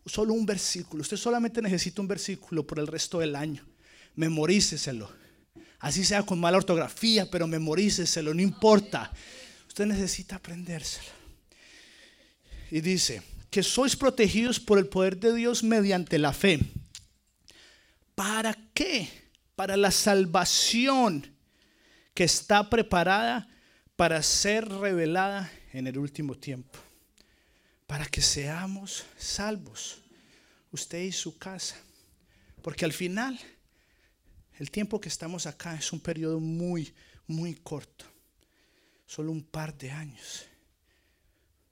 solo 0.07 0.35
un 0.35 0.47
versículo. 0.47 1.03
Usted 1.03 1.17
solamente 1.17 1.63
necesita 1.63 2.03
un 2.03 2.09
versículo 2.09 2.67
por 2.67 2.79
el 2.79 2.87
resto 2.87 3.19
del 3.19 3.37
año. 3.37 3.65
Memoríceselo. 4.17 5.11
Así 5.81 6.05
sea 6.05 6.23
con 6.23 6.41
mala 6.41 6.59
ortografía, 6.59 7.31
pero 7.31 7.47
memoríceselo, 7.47 8.33
no 8.33 8.41
importa. 8.41 9.13
Usted 9.67 9.87
necesita 9.87 10.37
aprendérselo. 10.37 11.11
Y 12.71 12.81
dice, 12.81 13.23
que 13.51 13.63
sois 13.63 13.97
protegidos 13.97 14.59
por 14.59 14.79
el 14.79 14.87
poder 14.87 15.19
de 15.19 15.35
Dios 15.35 15.63
mediante 15.63 16.19
la 16.19 16.33
fe. 16.33 16.61
¿Para 18.15 18.57
qué? 18.73 19.09
Para 19.55 19.77
la 19.77 19.91
salvación 19.91 21.35
que 22.15 22.25
está 22.25 22.69
preparada 22.71 23.49
para 23.97 24.23
ser 24.23 24.69
revelada 24.69 25.51
en 25.73 25.87
el 25.87 25.99
último 25.99 26.35
tiempo 26.35 26.84
para 27.87 28.07
que 28.07 28.23
seamos 28.23 29.05
salvos, 29.19 30.03
usted 30.73 31.03
y 31.03 31.13
su 31.13 31.39
casa. 31.39 31.77
Porque 32.63 32.85
al 32.85 32.93
final, 32.93 33.39
el 34.59 34.71
tiempo 34.71 35.01
que 35.01 35.09
estamos 35.09 35.47
acá 35.47 35.75
es 35.75 35.93
un 35.93 36.01
periodo 36.01 36.41
muy, 36.41 36.95
muy 37.27 37.55
corto, 37.55 38.07
solo 39.07 39.33
un 39.33 39.43
par 39.43 39.77
de 39.77 39.91
años. 39.91 40.47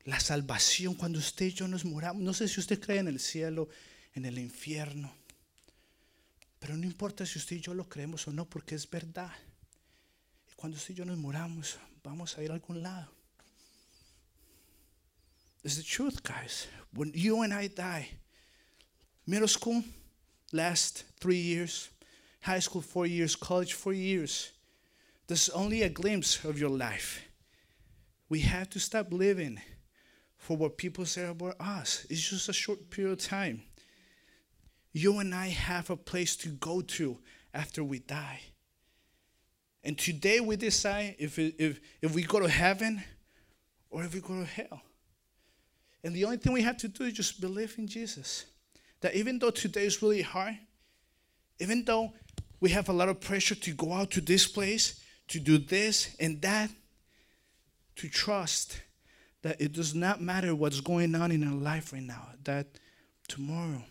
La 0.05 0.21
salvación, 0.21 0.95
cuando 0.95 1.19
usted 1.19 1.47
y 1.47 1.53
yo 1.53 1.69
nos 1.69 1.85
moramos, 1.85 2.23
no 2.23 2.35
sé 2.35 2.49
si 2.49 2.61
usted 2.61 2.81
cree 2.81 2.99
en 2.99 3.09
el 3.09 3.21
cielo, 3.21 3.69
en 4.15 4.27
el 4.27 4.39
infierno, 4.39 5.15
pero 6.59 6.77
no 6.77 6.85
importa 6.85 7.25
si 7.25 7.39
usted 7.39 7.57
y 7.57 7.61
yo 7.61 7.75
lo 7.75 7.89
creemos 7.89 8.29
o 8.29 8.33
no, 8.33 8.49
porque 8.49 8.75
es 8.75 8.89
verdad. 8.89 9.33
Y 10.51 10.55
cuando 10.55 10.77
usted 10.77 10.95
y 10.95 10.99
yo 10.99 11.05
nos 11.05 11.19
moramos, 11.19 11.79
vamos 12.05 12.37
a 12.37 12.43
ir 12.43 12.51
a 12.51 12.55
algún 12.55 12.83
lado. 12.83 13.22
It's 15.65 15.77
the 15.77 15.83
truth, 15.83 16.23
guys. 16.23 16.67
When 16.95 17.13
you 17.15 17.43
and 17.43 17.55
I 17.55 17.69
die, 17.69 18.09
middle 19.27 19.49
school, 19.49 19.83
last 20.53 21.05
three 21.21 21.37
years, 21.37 21.89
high 22.41 22.59
school, 22.59 22.83
four 22.83 23.07
years, 23.07 23.37
college, 23.37 23.73
four 23.75 23.93
years. 23.93 24.51
This 25.29 25.49
is 25.49 25.55
only 25.55 25.83
a 25.83 25.89
glimpse 25.89 26.45
of 26.45 26.59
your 26.59 26.71
life. 26.71 27.23
We 28.29 28.41
have 28.41 28.69
to 28.71 28.81
stop 28.81 29.13
living 29.13 29.61
for 30.37 30.57
what 30.57 30.77
people 30.77 31.07
say 31.07 31.27
about 31.27 31.61
us. 31.61 32.07
It's 32.11 32.29
just 32.29 32.49
a 32.49 32.53
short 32.53 32.91
period 32.91 33.13
of 33.13 33.19
time. 33.19 33.63
You 34.93 35.19
and 35.21 35.35
I 35.35 35.49
have 35.49 35.89
a 35.91 35.97
place 35.97 36.35
to 36.37 36.49
go 36.49 36.81
to 36.83 37.19
after 37.55 37.85
we 37.85 38.01
die. 38.01 38.41
And 39.85 39.97
today 39.97 40.41
we 40.41 40.57
decide 40.57 41.17
if, 41.19 41.39
if, 41.39 41.81
if 42.01 42.15
we 42.15 42.25
go 42.25 42.41
to 42.41 42.49
heaven 42.49 43.03
or 43.91 44.05
if 44.05 44.15
we 44.15 44.21
go 44.21 44.41
to 44.41 44.45
hell. 44.45 44.83
And 46.05 46.15
the 46.15 46.25
only 46.25 46.37
thing 46.37 46.53
we 46.53 46.63
have 46.63 46.77
to 46.79 46.89
do 46.89 47.05
is 47.05 47.13
just 47.13 47.41
believe 47.41 47.75
in 47.79 47.87
Jesus. 47.87 48.45
That 49.01 49.15
even 49.15 49.39
though 49.39 49.51
today 49.51 49.85
is 49.85 50.03
really 50.03 50.23
hard, 50.23 50.59
even 51.61 51.85
though 51.85 52.13
we 52.61 52.71
have 52.71 52.89
a 52.89 52.93
lot 52.93 53.09
of 53.09 53.21
pressure 53.21 53.55
to 53.55 53.73
go 53.73 53.93
out 53.93 54.11
to 54.13 54.21
this 54.21 54.47
place, 54.47 55.01
to 55.29 55.41
do 55.41 55.59
this 55.59 56.17
and 56.19 56.41
that, 56.43 56.71
to 57.97 58.09
trust 58.09 58.81
that 59.43 59.61
it 59.61 59.73
does 59.73 59.95
not 59.95 60.21
matter 60.21 60.55
what's 60.55 60.81
going 60.81 61.15
on 61.15 61.31
in 61.33 61.47
our 61.47 61.55
life 61.55 61.93
right 61.93 62.03
now, 62.03 62.29
that 62.45 62.67
tomorrow 63.29 63.83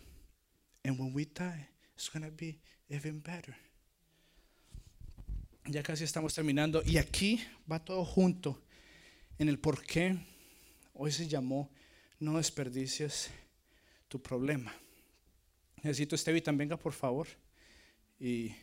and 0.84 0.98
when 0.98 1.12
we 1.12 1.26
die, 1.26 1.68
it's 1.94 2.08
going 2.08 2.24
to 2.24 2.30
be 2.30 2.58
even 2.90 3.20
better. 3.20 3.54
Ya 5.66 5.82
casi 5.82 6.04
estamos 6.04 6.34
terminando. 6.34 6.82
Y 6.84 6.98
aquí 6.98 7.40
va 7.70 7.78
todo 7.78 8.04
junto 8.04 8.58
en 9.38 9.48
el 9.48 9.58
por 9.58 9.76
qué 9.82 10.18
hoy 10.94 11.10
se 11.10 11.28
llamó 11.28 11.68
no 12.22 12.36
desperdicies 12.36 13.30
tu 14.06 14.22
problema. 14.22 14.72
Necesito 15.82 16.14
Esteban, 16.14 16.56
venga 16.56 16.76
por 16.76 16.92
favor. 16.92 17.26
Y, 18.20 18.54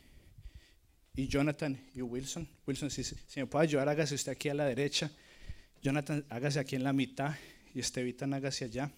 y 1.13 1.28
Jonathan 1.28 1.78
y 1.93 2.02
Wilson. 2.02 2.48
Wilson, 2.65 2.89
si, 2.89 3.04
me 3.36 3.45
puede 3.45 3.63
ayudar, 3.63 3.89
hágase 3.89 4.15
usted 4.15 4.32
aquí 4.32 4.48
a 4.48 4.54
la 4.54 4.63
derecha. 4.63 5.12
Jonathan, 5.82 6.26
hágase 6.30 6.60
aquí 6.60 6.78
en 6.78 6.84
la 6.86 6.93
mitad. 6.93 7.36
Y 7.76 7.82
Estevitan, 7.82 8.34
hágase 8.34 8.65
allá. 8.65 8.91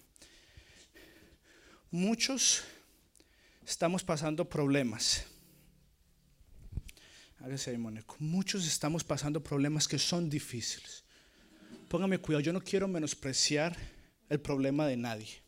Muchos 1.90 2.62
estamos 3.66 4.04
pasando 4.04 4.48
problemas. 4.48 5.26
Hágase 7.40 7.72
ahí, 7.72 7.78
Mónico. 7.78 8.14
Muchos 8.20 8.64
estamos 8.64 9.02
pasando 9.02 9.42
problemas 9.42 9.88
que 9.88 9.98
son 9.98 10.30
difíciles. 10.30 11.02
Póngame 11.88 12.18
cuidado, 12.18 12.40
yo 12.40 12.52
no 12.52 12.62
quiero 12.62 12.86
menospreciar 12.86 13.76
el 14.32 14.40
problema 14.40 14.86
de 14.86 14.96
nadie. 14.96 15.42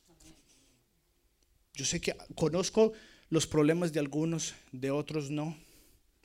Yo 1.73 1.87
sé 1.87 2.01
que 2.01 2.14
conozco 2.35 2.92
los 3.31 3.47
problemas 3.47 3.92
de 3.92 4.01
algunos, 4.01 4.55
de 4.73 4.90
otros 4.90 5.31
no, 5.31 5.57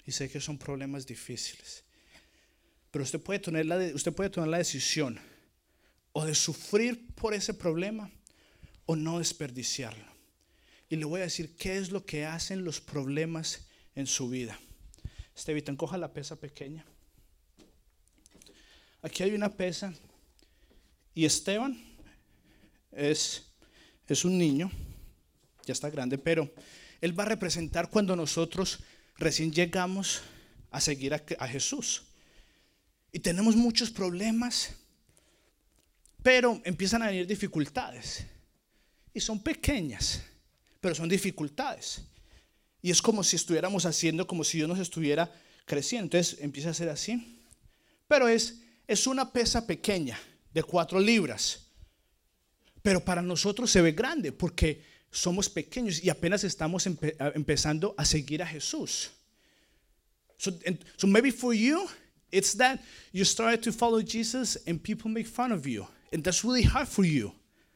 y 0.06 0.12
sé 0.12 0.30
que 0.30 0.41
son 0.41 0.58
problemas 0.58 1.08
difíciles. 1.08 1.86
Pero 2.91 3.04
usted 3.04 3.22
puede 3.22 3.39
tener 3.39 3.65
la, 3.65 3.78
usted 3.95 4.12
puede 4.12 4.30
tomar 4.30 4.50
la 4.50 4.58
decisión 4.58 5.19
o 6.12 6.26
de 6.26 6.36
sufrir 6.36 7.13
por 7.15 7.34
ese 7.34 7.54
problema 7.54 8.12
o 8.86 8.95
no 8.95 9.19
desperdiciarlo. 9.19 10.10
Y 10.89 10.98
le 10.98 11.06
voy 11.06 11.22
a 11.22 11.26
decir 11.26 11.56
qué 11.56 11.78
es 11.78 11.91
lo 11.91 12.06
que 12.06 12.26
hacen 12.26 12.65
los 12.65 12.82
problemas 12.82 13.67
en 13.95 14.06
su 14.06 14.28
vida. 14.28 14.60
Estevitan, 15.34 15.78
coja 15.78 15.98
la 15.98 16.12
pesa 16.12 16.36
pequeña. 16.36 16.86
Aquí 19.02 19.24
hay 19.24 19.32
una 19.32 19.56
pesa. 19.56 19.93
Y 21.13 21.24
Esteban 21.24 21.88
es, 22.91 23.43
es 24.08 24.25
un 24.25 24.38
niño, 24.38 24.71
ya 25.65 25.73
está 25.73 25.89
grande, 25.89 26.17
pero 26.17 26.52
él 27.02 27.17
va 27.17 27.23
a 27.23 27.28
representar 27.28 27.89
cuando 27.89 28.15
nosotros 28.15 28.80
recién 29.17 29.52
llegamos 29.52 30.21
a 30.71 30.82
seguir 30.82 31.13
a, 31.13 31.47
Jesús. 31.47 32.04
Y 33.12 33.19
tenemos 33.19 33.56
muchos 33.56 33.89
problemas, 33.89 34.71
pero 36.21 36.62
empiezan 36.63 37.04
a 37.04 37.08
venir 37.08 37.25
dificultades. 37.25 38.25
Y 39.13 39.19
son 39.19 39.41
pequeñas, 39.41 40.21
pero 40.80 40.93
son 40.93 41.10
dificultades. 41.10 42.04
Y 42.82 42.91
es 42.91 43.02
como 43.02 43.23
si 43.23 43.36
estuviéramos 43.36 43.86
haciendo, 43.86 44.28
como 44.28 44.43
si 44.43 44.58
Dios 44.58 44.69
nos 44.69 44.80
estuviera 44.80 45.32
creciendo. 45.65 46.06
Entonces 46.06 46.39
empieza 46.41 46.69
a 46.69 46.73
ser 46.73 46.89
así. 46.89 47.41
Pero 48.08 48.28
es, 48.28 48.62
es 48.88 49.08
una 49.08 49.32
pesa 49.32 49.65
pequeña 49.65 50.19
de 50.54 50.63
cuatro 50.63 50.99
libras. 50.99 51.68
Pero 52.82 53.00
para 53.00 53.22
nosotros 53.22 53.70
se 53.72 53.82
ve 53.82 53.92
grande 53.92 54.32
porque 54.32 54.82
somos 55.12 55.50
pequeños 55.50 56.04
y 56.04 56.10
apenas 56.10 56.44
estamos 56.44 56.86
empe 56.86 57.15
empezando 57.36 57.94
a 57.98 58.06
seguir 58.06 58.42
a 58.42 58.48
Jesús. 58.48 59.10
So, 60.38 60.52
and, 60.65 60.80
so 60.98 61.08
maybe 61.08 61.32
for 61.32 61.54
you, 61.54 61.89
it's 62.32 62.54
that 62.56 62.80
you 63.12 63.26
started 63.26 63.62
to 63.63 63.72
follow 63.72 64.02
Jesus 64.02 64.58
and 64.65 64.82
people 64.82 65.12
make 65.12 65.28
fun 65.28 65.52
of 65.52 65.68
you. 65.68 65.86
And 66.13 66.24
that's 66.24 66.44
really 66.44 66.63
hard 66.63 66.88
for 66.88 67.04
you. 67.04 67.34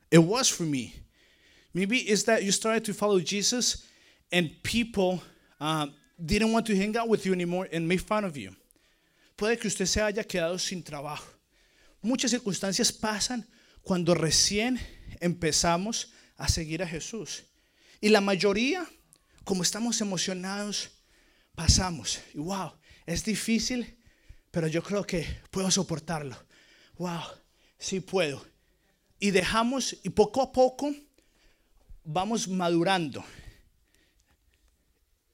It 0.10 0.20
was 0.20 0.48
for 0.48 0.64
me. 0.64 0.96
Maybe 1.74 1.98
it's 1.98 2.24
that 2.24 2.44
you 2.44 2.52
started 2.52 2.86
to 2.86 2.94
follow 2.94 3.20
Jesus 3.20 3.88
and 4.32 4.52
people 4.64 5.22
um, 5.60 5.94
didn't 6.24 6.54
want 6.54 6.66
to 6.68 6.76
hang 6.76 6.96
out 6.96 7.10
with 7.10 7.26
you 7.26 7.34
anymore 7.34 7.68
and 7.72 7.88
make 7.88 8.00
fun 8.00 8.24
of 8.24 8.38
you. 8.38 8.56
Puede 9.36 9.60
que 9.60 9.68
usted 9.68 9.86
se 9.86 10.00
haya 10.00 10.24
quedado 10.24 10.60
sin 10.60 10.84
trabajo. 10.84 11.34
muchas 12.04 12.32
circunstancias 12.32 12.92
pasan 12.92 13.48
cuando 13.84 14.16
recién 14.16 14.80
empezamos 15.20 16.14
a 16.38 16.48
seguir 16.48 16.82
a 16.82 16.88
Jesús. 16.88 17.44
Y 18.02 18.10
la 18.10 18.22
mayoría, 18.22 18.86
como 19.44 19.62
estamos 19.62 20.02
emocionados, 20.02 20.92
pasamos. 21.56 22.20
Y 22.34 22.40
wow, 22.40 22.74
es 23.06 23.24
difícil, 23.24 23.98
pero 24.52 24.68
yo 24.68 24.82
creo 24.82 25.06
que 25.06 25.26
puedo 25.52 25.70
soportarlo. 25.70 26.36
Wow, 26.98 27.22
sí 27.78 28.00
puedo. 28.00 28.46
Y 29.20 29.32
dejamos, 29.32 29.98
y 30.04 30.10
poco 30.10 30.42
a 30.42 30.52
poco 30.52 30.94
vamos 32.04 32.48
madurando. 32.48 33.24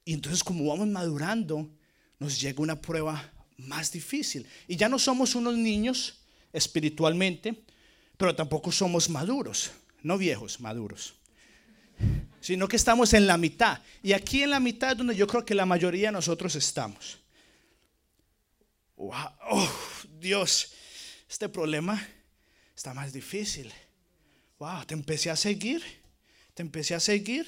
Y 0.05 0.13
entonces 0.13 0.43
como 0.43 0.65
vamos 0.65 0.87
madurando, 0.87 1.69
nos 2.17 2.39
llega 2.41 2.61
una 2.61 2.81
prueba 2.81 3.31
más 3.57 3.91
difícil. 3.91 4.45
Y 4.67 4.75
ya 4.75 4.89
no 4.89 4.97
somos 4.97 5.35
unos 5.35 5.55
niños 5.55 6.21
espiritualmente, 6.51 7.63
pero 8.19 8.35
tampoco 8.35 8.69
somos 8.69 9.09
maduros, 9.09 9.71
no 10.03 10.17
viejos, 10.17 10.59
maduros. 10.59 11.15
Sino 12.41 12.67
que 12.67 12.75
estamos 12.75 13.13
en 13.13 13.25
la 13.25 13.37
mitad. 13.37 13.81
Y 14.03 14.11
aquí 14.11 14.43
en 14.43 14.49
la 14.49 14.59
mitad 14.59 14.91
es 14.91 14.97
donde 14.97 15.15
yo 15.15 15.25
creo 15.25 15.45
que 15.45 15.55
la 15.55 15.65
mayoría 15.65 16.09
de 16.09 16.11
nosotros 16.11 16.53
estamos. 16.55 17.17
Oh, 18.97 19.69
Dios, 20.19 20.73
este 21.29 21.47
problema 21.47 22.05
está 22.75 22.93
más 22.93 23.13
difícil. 23.13 23.71
Wow, 24.57 24.83
te 24.85 24.95
empecé 24.95 25.29
a 25.29 25.37
seguir, 25.37 25.81
te 26.53 26.61
empecé 26.61 26.95
a 26.95 26.99
seguir. 26.99 27.47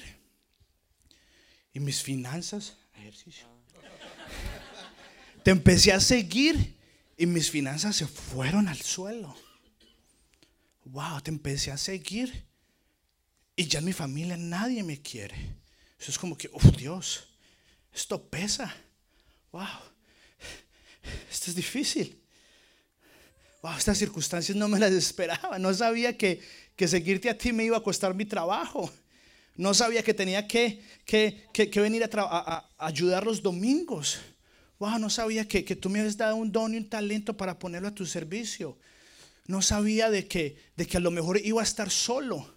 Y 1.74 1.80
mis 1.80 2.02
finanzas, 2.02 2.78
ejercicio. 2.96 3.46
Te 5.42 5.50
empecé 5.50 5.92
a 5.92 6.00
seguir 6.00 6.78
y 7.18 7.26
mis 7.26 7.50
finanzas 7.50 7.94
se 7.94 8.06
fueron 8.06 8.68
al 8.68 8.80
suelo. 8.80 9.36
Wow, 10.84 11.20
te 11.22 11.30
empecé 11.30 11.70
a 11.70 11.76
seguir 11.76 12.44
y 13.54 13.66
ya 13.66 13.78
en 13.78 13.84
mi 13.84 13.92
familia 13.92 14.36
nadie 14.36 14.82
me 14.82 15.00
quiere. 15.00 15.36
Eso 15.98 16.10
es 16.10 16.18
como 16.18 16.36
que, 16.36 16.50
oh 16.52 16.70
Dios, 16.76 17.28
esto 17.94 18.22
pesa. 18.28 18.74
Wow, 19.52 19.66
esto 21.30 21.50
es 21.50 21.54
difícil. 21.54 22.20
Wow, 23.62 23.76
estas 23.78 23.98
circunstancias 23.98 24.56
no 24.56 24.66
me 24.66 24.80
las 24.80 24.92
esperaba. 24.92 25.58
No 25.58 25.72
sabía 25.72 26.16
que, 26.16 26.40
que 26.74 26.88
seguirte 26.88 27.30
a 27.30 27.38
ti 27.38 27.52
me 27.52 27.64
iba 27.64 27.76
a 27.76 27.82
costar 27.82 28.14
mi 28.14 28.24
trabajo. 28.24 28.92
No 29.54 29.74
sabía 29.74 30.02
que 30.02 30.14
tenía 30.14 30.48
que, 30.48 30.82
que, 31.04 31.46
que, 31.52 31.80
venir 31.80 32.02
a, 32.02 32.08
a, 32.18 32.70
ayudar 32.78 33.24
los 33.24 33.42
domingos. 33.42 34.18
Wow, 34.78 34.98
no 34.98 35.10
sabía 35.10 35.46
que, 35.46 35.62
tú 35.76 35.88
me 35.90 36.00
habías 36.00 36.16
dado 36.16 36.34
un 36.34 36.50
don 36.50 36.74
y 36.74 36.78
un 36.78 36.88
talento 36.88 37.36
para 37.36 37.56
ponerlo 37.56 37.88
a 37.88 37.94
tu 37.94 38.06
servicio. 38.06 38.76
No 39.46 39.62
sabía 39.62 40.10
de 40.10 40.28
que, 40.28 40.56
de 40.76 40.86
que 40.86 40.96
a 40.98 41.00
lo 41.00 41.10
mejor 41.10 41.40
iba 41.42 41.60
a 41.60 41.64
estar 41.64 41.90
solo 41.90 42.54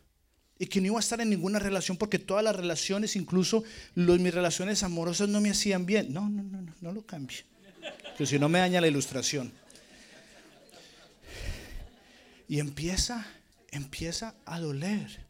y 0.57 0.67
que 0.67 0.79
no 0.79 0.87
iba 0.87 0.97
a 0.97 0.99
estar 0.99 1.19
en 1.19 1.29
ninguna 1.29 1.59
relación 1.59 1.97
porque 1.97 2.19
todas 2.19 2.43
las 2.43 2.55
relaciones, 2.55 3.15
incluso 3.15 3.63
los, 3.95 4.19
mis 4.19 4.33
relaciones 4.33 4.83
amorosas 4.83 5.27
no 5.27 5.41
me 5.41 5.49
hacían 5.49 5.85
bien. 5.85 6.13
No, 6.13 6.29
no, 6.29 6.43
no, 6.43 6.61
no, 6.61 6.73
no 6.79 6.91
lo 6.91 7.05
cambie. 7.05 7.43
Que 8.17 8.25
si 8.25 8.39
no 8.39 8.47
me 8.47 8.59
daña 8.59 8.79
la 8.79 8.87
ilustración. 8.87 9.51
Y 12.47 12.59
empieza, 12.59 13.25
empieza 13.71 14.35
a 14.45 14.59
doler. 14.59 15.25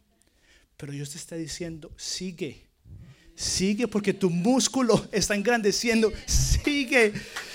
Pero 0.76 0.92
Dios 0.92 1.10
te 1.10 1.18
está 1.18 1.36
diciendo, 1.36 1.90
sigue. 1.96 2.66
Sigue 3.34 3.88
porque 3.88 4.14
tu 4.14 4.30
músculo 4.30 5.08
está 5.10 5.34
engrandeciendo. 5.34 6.12
Sigue. 6.26 7.12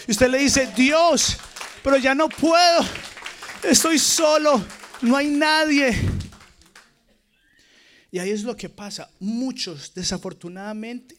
Y 0.08 0.12
usted 0.12 0.30
le 0.30 0.40
dice, 0.40 0.68
Dios, 0.76 1.38
pero 1.84 1.98
ya 1.98 2.14
no 2.14 2.28
puedo. 2.28 2.84
Estoy 3.64 4.00
solo. 4.00 4.64
No 5.02 5.16
hay 5.16 5.28
nadie. 5.28 5.96
Y 8.12 8.20
ahí 8.20 8.30
es 8.32 8.44
lo 8.44 8.56
que 8.56 8.70
pasa. 8.70 9.10
Muchos, 9.20 9.94
desafortunadamente, 9.94 11.16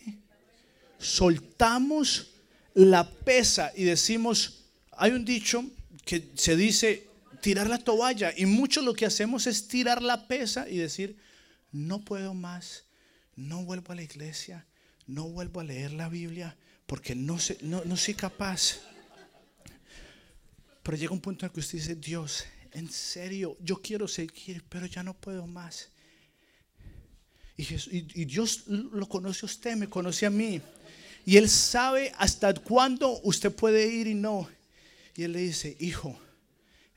soltamos 0.99 2.29
la 2.75 3.09
pesa 3.09 3.73
y 3.75 3.85
decimos, 3.85 4.65
hay 4.93 5.13
un 5.13 5.25
dicho 5.25 5.65
que 6.05 6.31
se 6.35 6.57
dice 6.57 7.09
tirar 7.41 7.69
la 7.69 7.79
toalla 7.79 8.33
y 8.37 8.47
muchos 8.47 8.85
lo 8.85 8.95
que 8.95 9.07
hacemos 9.07 9.47
es 9.47 9.69
tirar 9.69 10.03
la 10.03 10.27
pesa 10.29 10.69
y 10.69 10.77
decir, 10.77 11.17
no 11.73 12.05
puedo 12.05 12.35
más, 12.35 12.85
no 13.37 13.65
vuelvo 13.65 13.93
a 13.93 13.97
la 13.97 14.03
iglesia, 14.03 14.67
no 15.07 15.29
vuelvo 15.29 15.61
a 15.61 15.65
leer 15.65 15.93
la 15.93 16.09
Biblia 16.09 16.57
porque 16.87 17.15
no, 17.15 17.39
sé, 17.39 17.59
no, 17.63 17.83
no 17.85 17.97
soy 17.97 18.15
capaz. 18.15 18.81
Pero 20.83 20.97
llega 20.97 21.13
un 21.13 21.21
punto 21.21 21.45
en 21.45 21.51
el 21.51 21.55
que 21.55 21.61
usted 21.61 21.79
dice, 21.79 21.95
Dios, 21.95 22.45
en 22.73 22.91
serio, 22.91 23.57
yo 23.61 23.81
quiero 23.81 24.09
seguir, 24.09 24.65
pero 24.69 24.87
ya 24.87 25.03
no 25.03 25.15
puedo 25.15 25.47
más. 25.47 25.91
Y, 27.57 28.25
Dios 28.25 28.65
lo 28.67 29.07
conoce 29.09 29.45
a 29.45 29.47
usted, 29.47 29.77
me 29.77 29.89
conoce 29.89 30.27
a 30.27 30.31
mí. 30.31 30.61
Y 31.25 31.37
Él 31.37 31.49
sabe 31.49 32.13
hasta 32.17 32.53
cuándo 32.55 33.21
usted 33.23 33.55
puede 33.55 33.87
ir 33.87 34.07
y 34.07 34.15
no. 34.15 34.49
Y 35.15 35.23
Él 35.23 35.33
le 35.33 35.41
dice, 35.41 35.77
hijo, 35.79 36.19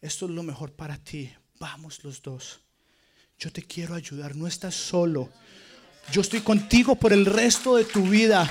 esto 0.01 0.25
es 0.25 0.31
lo 0.31 0.43
mejor 0.43 0.71
para 0.71 0.97
ti. 0.97 1.31
Vamos 1.59 2.03
los 2.03 2.21
dos. 2.21 2.61
Yo 3.37 3.51
te 3.51 3.61
quiero 3.61 3.93
ayudar, 3.93 4.35
no 4.35 4.47
estás 4.47 4.73
solo. 4.73 5.29
Yo 6.11 6.21
estoy 6.21 6.39
contigo 6.39 6.95
por 6.95 7.11
el 7.13 7.25
resto 7.25 7.75
de 7.75 7.83
tu 7.83 8.03
vida. 8.03 8.49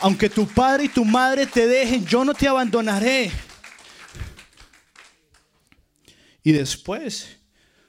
Aunque 0.00 0.28
tu 0.28 0.46
padre 0.46 0.84
y 0.84 0.88
tu 0.88 1.04
madre 1.04 1.46
te 1.46 1.66
dejen, 1.66 2.04
yo 2.06 2.24
no 2.24 2.34
te 2.34 2.48
abandonaré. 2.48 3.30
Y 6.46 6.52
después, 6.52 7.26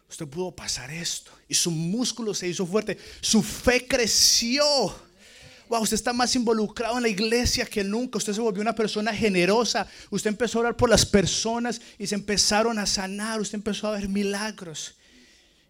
usted 0.10 0.26
pudo 0.26 0.50
pasar 0.52 0.90
esto. 0.90 1.32
Y 1.48 1.54
su 1.54 1.70
músculo 1.70 2.34
se 2.34 2.48
hizo 2.48 2.66
fuerte. 2.66 2.98
Su 3.22 3.44
fe 3.44 3.86
creció. 3.88 4.66
Wow, 5.70 5.84
usted 5.84 5.94
está 5.94 6.12
más 6.12 6.36
involucrado 6.36 6.98
en 6.98 7.04
la 7.04 7.08
iglesia 7.08 7.68
que 7.68 7.84
nunca. 7.84 8.18
Usted 8.18 8.34
se 8.34 8.42
volvió 8.42 8.64
una 8.64 8.74
persona 8.74 9.14
generosa. 9.14 9.88
Usted 10.10 10.32
empezó 10.32 10.58
a 10.58 10.62
orar 10.62 10.76
por 10.76 10.90
las 10.90 11.06
personas 11.06 11.80
y 12.00 12.08
se 12.08 12.16
empezaron 12.16 12.80
a 12.80 12.88
sanar. 12.88 13.40
Usted 13.40 13.60
empezó 13.60 13.90
a 13.90 13.92
ver 13.92 14.10
milagros. 14.10 14.96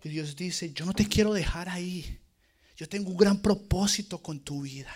Y 0.01 0.07
Dios 0.07 0.37
dice, 0.37 0.71
yo 0.71 0.85
no 0.85 0.93
te 0.93 1.09
quiero 1.09 1.33
dejar 1.33 1.67
ahí. 1.67 2.17
Yo 2.77 2.87
tengo 2.87 3.09
un 3.09 3.17
gran 3.17 3.41
propósito 3.41 4.23
con 4.23 4.39
tu 4.39 4.61
vida. 4.61 4.95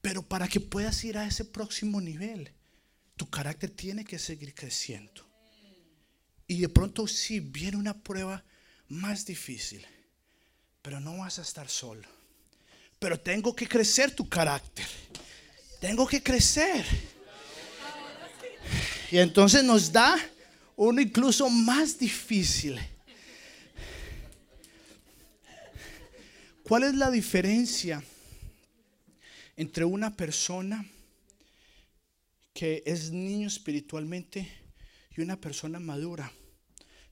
Pero 0.00 0.22
para 0.22 0.48
que 0.48 0.58
puedas 0.58 1.04
ir 1.04 1.18
a 1.18 1.24
ese 1.24 1.44
próximo 1.44 2.00
nivel, 2.00 2.50
tu 3.14 3.30
carácter 3.30 3.70
tiene 3.70 4.04
que 4.04 4.18
seguir 4.18 4.56
creciendo. 4.56 5.29
Y 6.50 6.58
de 6.58 6.68
pronto 6.68 7.06
sí 7.06 7.38
viene 7.38 7.76
una 7.76 7.96
prueba 7.96 8.42
más 8.88 9.24
difícil, 9.24 9.86
pero 10.82 10.98
no 10.98 11.18
vas 11.18 11.38
a 11.38 11.42
estar 11.42 11.68
solo. 11.68 12.08
Pero 12.98 13.20
tengo 13.20 13.54
que 13.54 13.68
crecer 13.68 14.10
tu 14.16 14.28
carácter. 14.28 14.84
Tengo 15.80 16.08
que 16.08 16.20
crecer. 16.20 16.84
Y 19.12 19.18
entonces 19.18 19.62
nos 19.62 19.92
da 19.92 20.18
uno 20.74 21.00
incluso 21.00 21.48
más 21.48 21.96
difícil. 21.96 22.80
¿Cuál 26.64 26.82
es 26.82 26.94
la 26.96 27.12
diferencia 27.12 28.02
entre 29.56 29.84
una 29.84 30.16
persona 30.16 30.84
que 32.52 32.82
es 32.84 33.12
niño 33.12 33.46
espiritualmente 33.46 34.50
y 35.16 35.20
una 35.20 35.40
persona 35.40 35.78
madura? 35.78 36.32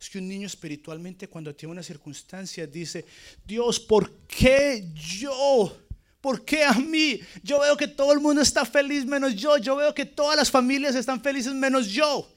Es 0.01 0.11
que 0.11 0.19
un 0.19 0.29
niño 0.29 0.47
espiritualmente 0.47 1.29
cuando 1.29 1.55
tiene 1.55 1.73
una 1.73 1.83
circunstancia 1.83 2.67
dice, 2.67 3.05
Dios, 3.45 3.81
¿por 3.81 4.13
qué 4.27 4.89
yo? 4.95 5.77
¿Por 6.21 6.45
qué 6.45 6.65
a 6.65 6.73
mí? 6.73 7.21
Yo 7.43 7.61
veo 7.61 7.77
que 7.77 7.89
todo 7.89 8.13
el 8.13 8.21
mundo 8.21 8.43
está 8.43 8.65
feliz 8.65 9.05
menos 9.05 9.35
yo. 9.35 9.57
Yo 9.59 9.77
veo 9.77 9.95
que 9.95 10.05
todas 10.05 10.37
las 10.37 10.51
familias 10.51 10.95
están 10.95 11.21
felices 11.21 11.55
menos 11.55 11.89
yo. 11.89 12.33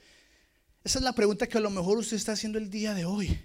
Esa 0.84 0.98
es 0.98 1.04
la 1.04 1.12
pregunta 1.12 1.48
que 1.48 1.58
a 1.58 1.60
lo 1.60 1.70
mejor 1.70 1.98
usted 1.98 2.16
está 2.16 2.32
haciendo 2.32 2.58
el 2.58 2.70
día 2.70 2.94
de 2.94 3.04
hoy. 3.04 3.38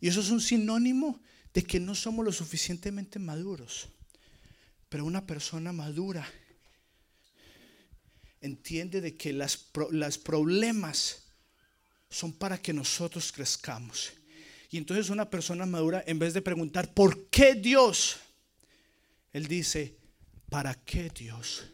Y 0.00 0.08
eso 0.08 0.20
es 0.20 0.30
un 0.30 0.40
sinónimo 0.40 1.20
de 1.54 1.62
que 1.62 1.80
no 1.80 1.94
somos 1.94 2.24
lo 2.24 2.32
suficientemente 2.32 3.18
maduros. 3.18 3.88
Pero 4.88 5.04
una 5.06 5.26
persona 5.26 5.72
madura 5.72 6.28
entiende 8.40 9.00
de 9.00 9.16
que 9.16 9.32
las, 9.32 9.70
las 9.90 10.18
problemas 10.18 11.23
son 12.14 12.32
para 12.32 12.58
que 12.58 12.72
nosotros 12.72 13.32
crezcamos. 13.32 14.12
Y 14.70 14.78
entonces 14.78 15.10
una 15.10 15.28
persona 15.28 15.66
madura, 15.66 16.04
en 16.06 16.18
vez 16.18 16.32
de 16.32 16.42
preguntar, 16.42 16.94
¿por 16.94 17.26
qué 17.28 17.54
Dios? 17.54 18.16
Él 19.32 19.46
dice, 19.48 19.96
¿para 20.48 20.74
qué 20.74 21.10
Dios? 21.10 21.64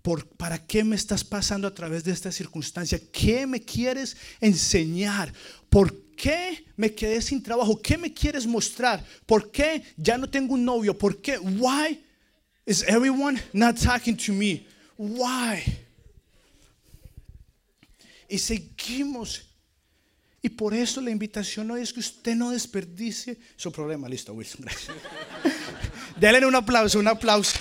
¿Por, 0.00 0.28
¿Para 0.28 0.64
qué 0.64 0.84
me 0.84 0.94
estás 0.94 1.24
pasando 1.24 1.66
a 1.66 1.74
través 1.74 2.04
de 2.04 2.12
esta 2.12 2.30
circunstancia? 2.30 3.00
¿Qué 3.10 3.46
me 3.46 3.60
quieres 3.60 4.16
enseñar? 4.40 5.32
¿Por 5.68 6.14
qué 6.14 6.64
me 6.76 6.94
quedé 6.94 7.20
sin 7.20 7.42
trabajo? 7.42 7.80
¿Qué 7.80 7.98
me 7.98 8.12
quieres 8.12 8.46
mostrar? 8.46 9.04
¿Por 9.26 9.50
qué 9.50 9.82
ya 9.96 10.16
no 10.16 10.30
tengo 10.30 10.54
un 10.54 10.64
novio? 10.64 10.96
¿Por 10.96 11.20
qué? 11.20 11.38
Why 11.38 12.00
is 12.64 12.84
everyone 12.86 13.40
not 13.52 13.80
talking 13.80 14.16
to 14.16 14.32
me? 14.32 14.64
Why? 14.96 15.62
Y 18.28 18.38
seguimos 18.38 19.53
Y 20.44 20.50
por 20.50 20.74
eso 20.74 21.00
la 21.00 21.10
invitación 21.10 21.70
hoy 21.70 21.80
es 21.80 21.90
que 21.90 22.00
usted 22.00 22.34
no 22.34 22.50
desperdicie 22.50 23.38
su 23.56 23.72
problema. 23.72 24.10
Listo, 24.10 24.34
Wilson, 24.34 24.60
gracias. 24.60 24.94
Denle 26.20 26.44
un 26.44 26.54
aplauso, 26.54 26.98
un 26.98 27.08
aplauso. 27.08 27.58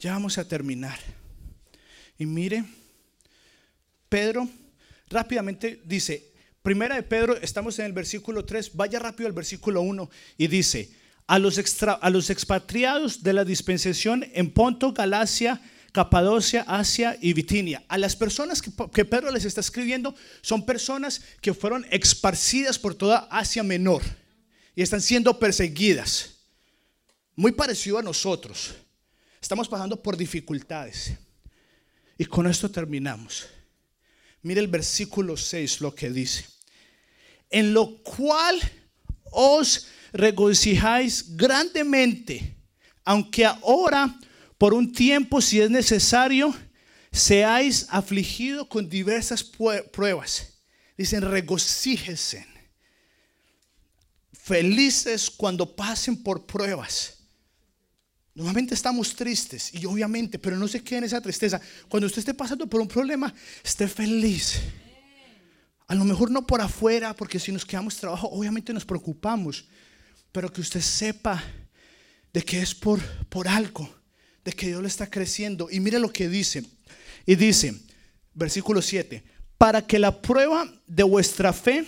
Ya 0.00 0.12
vamos 0.12 0.38
a 0.38 0.48
terminar. 0.48 0.98
Y 2.16 2.24
mire, 2.24 2.64
Pedro 4.08 4.48
rápidamente 5.10 5.82
dice, 5.84 6.32
primera 6.62 6.96
de 6.96 7.02
Pedro, 7.02 7.36
estamos 7.36 7.78
en 7.80 7.84
el 7.84 7.92
versículo 7.92 8.46
3, 8.46 8.74
vaya 8.76 8.98
rápido 8.98 9.26
al 9.26 9.34
versículo 9.34 9.82
1 9.82 10.08
y 10.38 10.46
dice, 10.46 10.88
a 11.26 11.38
los, 11.38 11.58
a 11.82 12.10
los 12.10 12.30
expatriados 12.30 13.22
de 13.22 13.32
la 13.32 13.44
dispensación 13.44 14.24
en 14.32 14.50
Ponto, 14.50 14.92
Galacia, 14.92 15.60
Capadocia, 15.92 16.62
Asia 16.68 17.16
y 17.20 17.32
Bitinia. 17.32 17.82
A 17.88 17.98
las 17.98 18.14
personas 18.14 18.62
que, 18.62 19.04
Pedro 19.04 19.30
les 19.30 19.44
está 19.44 19.60
escribiendo 19.60 20.14
son 20.42 20.66
personas 20.66 21.22
que 21.40 21.54
fueron 21.54 21.86
esparcidas 21.90 22.78
por 22.78 22.94
toda 22.94 23.26
Asia 23.30 23.62
Menor 23.62 24.02
y 24.74 24.82
están 24.82 25.00
siendo 25.00 25.38
perseguidas. 25.38 26.34
Muy 27.34 27.52
parecido 27.52 27.98
a 27.98 28.02
nosotros. 28.02 28.74
Estamos 29.40 29.68
pasando 29.68 30.02
por 30.02 30.16
dificultades. 30.16 31.12
Y 32.18 32.24
con 32.24 32.46
esto 32.46 32.70
terminamos. 32.70 33.46
Mire 34.42 34.60
el 34.60 34.68
versículo 34.68 35.36
6 35.36 35.80
lo 35.80 35.94
que 35.94 36.10
dice. 36.10 36.46
En 37.50 37.72
lo 37.72 38.02
cual 38.02 38.60
os 39.32 39.86
regocijáis 40.12 41.36
grandemente, 41.36 42.56
aunque 43.04 43.44
ahora, 43.44 44.18
por 44.58 44.74
un 44.74 44.92
tiempo, 44.92 45.40
si 45.40 45.60
es 45.60 45.70
necesario, 45.70 46.54
seáis 47.12 47.86
afligidos 47.90 48.66
con 48.66 48.88
diversas 48.88 49.44
pruebas. 49.92 50.60
Dicen, 50.96 51.22
regocíjense. 51.22 52.46
Felices 54.32 55.30
cuando 55.30 55.74
pasen 55.74 56.22
por 56.22 56.46
pruebas. 56.46 57.16
Normalmente 58.34 58.74
estamos 58.74 59.14
tristes 59.16 59.72
y 59.72 59.86
obviamente, 59.86 60.38
pero 60.38 60.58
no 60.58 60.68
se 60.68 60.82
quede 60.84 60.98
en 60.98 61.04
esa 61.04 61.22
tristeza. 61.22 61.60
Cuando 61.88 62.06
usted 62.06 62.18
esté 62.18 62.34
pasando 62.34 62.66
por 62.66 62.80
un 62.80 62.86
problema, 62.86 63.32
esté 63.64 63.88
feliz. 63.88 64.60
A 65.88 65.94
lo 65.94 66.04
mejor 66.04 66.30
no 66.30 66.46
por 66.46 66.60
afuera, 66.60 67.14
porque 67.14 67.38
si 67.38 67.50
nos 67.50 67.64
quedamos 67.64 67.96
trabajo, 67.96 68.28
obviamente 68.28 68.74
nos 68.74 68.84
preocupamos 68.84 69.66
pero 70.36 70.52
que 70.52 70.60
usted 70.60 70.82
sepa 70.82 71.42
de 72.30 72.42
que 72.42 72.60
es 72.60 72.74
por, 72.74 73.00
por 73.30 73.48
algo, 73.48 73.88
de 74.44 74.52
que 74.52 74.66
Dios 74.66 74.82
le 74.82 74.88
está 74.88 75.08
creciendo. 75.08 75.68
Y 75.70 75.80
mire 75.80 75.98
lo 75.98 76.12
que 76.12 76.28
dice. 76.28 76.62
Y 77.24 77.36
dice, 77.36 77.74
versículo 78.34 78.82
7, 78.82 79.24
para 79.56 79.86
que 79.86 79.98
la 79.98 80.20
prueba 80.20 80.70
de 80.86 81.04
vuestra 81.04 81.54
fe, 81.54 81.86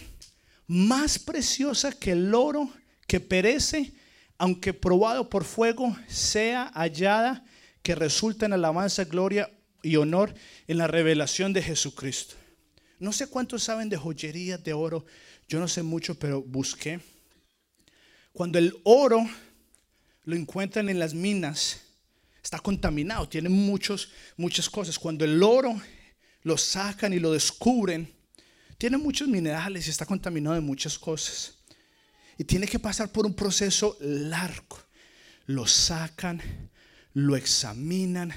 más 0.66 1.18
preciosa 1.18 1.92
que 1.92 2.12
el 2.12 2.34
oro 2.34 2.72
que 3.06 3.20
perece, 3.20 3.92
aunque 4.38 4.72
probado 4.72 5.28
por 5.28 5.44
fuego, 5.44 5.94
sea 6.08 6.70
hallada, 6.72 7.44
que 7.82 7.94
resulta 7.94 8.46
en 8.46 8.54
alabanza, 8.54 9.04
gloria 9.04 9.52
y 9.82 9.96
honor 9.96 10.34
en 10.66 10.78
la 10.78 10.86
revelación 10.86 11.52
de 11.52 11.60
Jesucristo. 11.60 12.34
No 12.98 13.12
sé 13.12 13.26
cuántos 13.26 13.64
saben 13.64 13.90
de 13.90 13.98
joyería, 13.98 14.56
de 14.56 14.72
oro, 14.72 15.04
yo 15.50 15.60
no 15.60 15.68
sé 15.68 15.82
mucho, 15.82 16.18
pero 16.18 16.40
busqué. 16.40 16.98
Cuando 18.38 18.60
el 18.60 18.72
oro 18.84 19.28
lo 20.22 20.36
encuentran 20.36 20.88
en 20.88 21.00
las 21.00 21.12
minas, 21.12 21.80
está 22.40 22.60
contaminado, 22.60 23.28
tiene 23.28 23.48
muchos, 23.48 24.12
muchas 24.36 24.70
cosas. 24.70 24.96
Cuando 24.96 25.24
el 25.24 25.42
oro 25.42 25.74
lo 26.44 26.56
sacan 26.56 27.12
y 27.12 27.18
lo 27.18 27.32
descubren, 27.32 28.14
tiene 28.78 28.96
muchos 28.96 29.26
minerales 29.26 29.88
y 29.88 29.90
está 29.90 30.06
contaminado 30.06 30.54
de 30.54 30.60
muchas 30.60 30.96
cosas. 30.96 31.58
Y 32.36 32.44
tiene 32.44 32.68
que 32.68 32.78
pasar 32.78 33.10
por 33.10 33.26
un 33.26 33.34
proceso 33.34 33.96
largo. 33.98 34.78
Lo 35.46 35.66
sacan, 35.66 36.40
lo 37.14 37.34
examinan, 37.34 38.32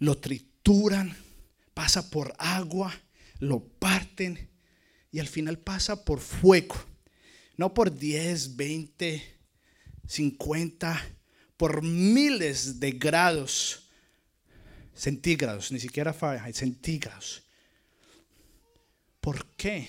lo 0.00 0.18
trituran, 0.18 1.16
pasa 1.72 2.10
por 2.10 2.34
agua, 2.36 2.92
lo 3.38 3.60
parten 3.60 4.50
y 5.10 5.18
al 5.18 5.28
final 5.28 5.58
pasa 5.58 6.04
por 6.04 6.20
fuego 6.20 6.76
no 7.56 7.72
por 7.72 7.96
10, 7.96 8.56
20, 8.56 9.22
50, 10.06 11.02
por 11.56 11.82
miles 11.82 12.80
de 12.80 12.92
grados 12.92 13.88
centígrados, 14.94 15.72
ni 15.72 15.80
siquiera 15.80 16.12
Fahrenheit, 16.12 16.54
centígrados. 16.54 17.42
¿Por 19.20 19.46
qué? 19.56 19.88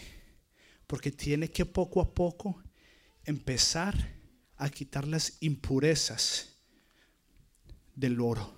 Porque 0.88 1.12
tiene 1.12 1.50
que 1.50 1.66
poco 1.66 2.02
a 2.02 2.14
poco 2.14 2.64
empezar 3.26 4.16
a 4.58 4.70
quitar 4.70 5.08
las 5.08 5.38
impurezas 5.42 6.56
del 7.96 8.22
oro. 8.22 8.54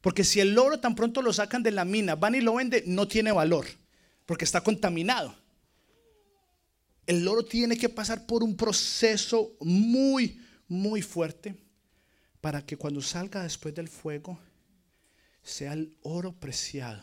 Porque 0.00 0.24
si 0.24 0.40
el 0.40 0.56
oro 0.58 0.80
tan 0.80 0.94
pronto 0.94 1.22
lo 1.22 1.32
sacan 1.32 1.62
de 1.62 1.70
la 1.70 1.84
mina, 1.84 2.14
van 2.14 2.34
y 2.34 2.40
lo 2.40 2.54
venden, 2.54 2.82
no 2.86 3.08
tiene 3.08 3.32
valor, 3.32 3.66
porque 4.26 4.44
está 4.44 4.62
contaminado 4.62 5.43
el 7.06 7.26
oro 7.28 7.44
tiene 7.44 7.76
que 7.76 7.88
pasar 7.88 8.26
por 8.26 8.42
un 8.42 8.56
proceso 8.56 9.56
muy, 9.60 10.40
muy 10.68 11.02
fuerte 11.02 11.54
para 12.40 12.64
que 12.64 12.76
cuando 12.76 13.00
salga 13.02 13.42
después 13.42 13.74
del 13.74 13.88
fuego 13.88 14.38
sea 15.42 15.72
el 15.74 15.96
oro 16.02 16.32
preciado 16.32 17.02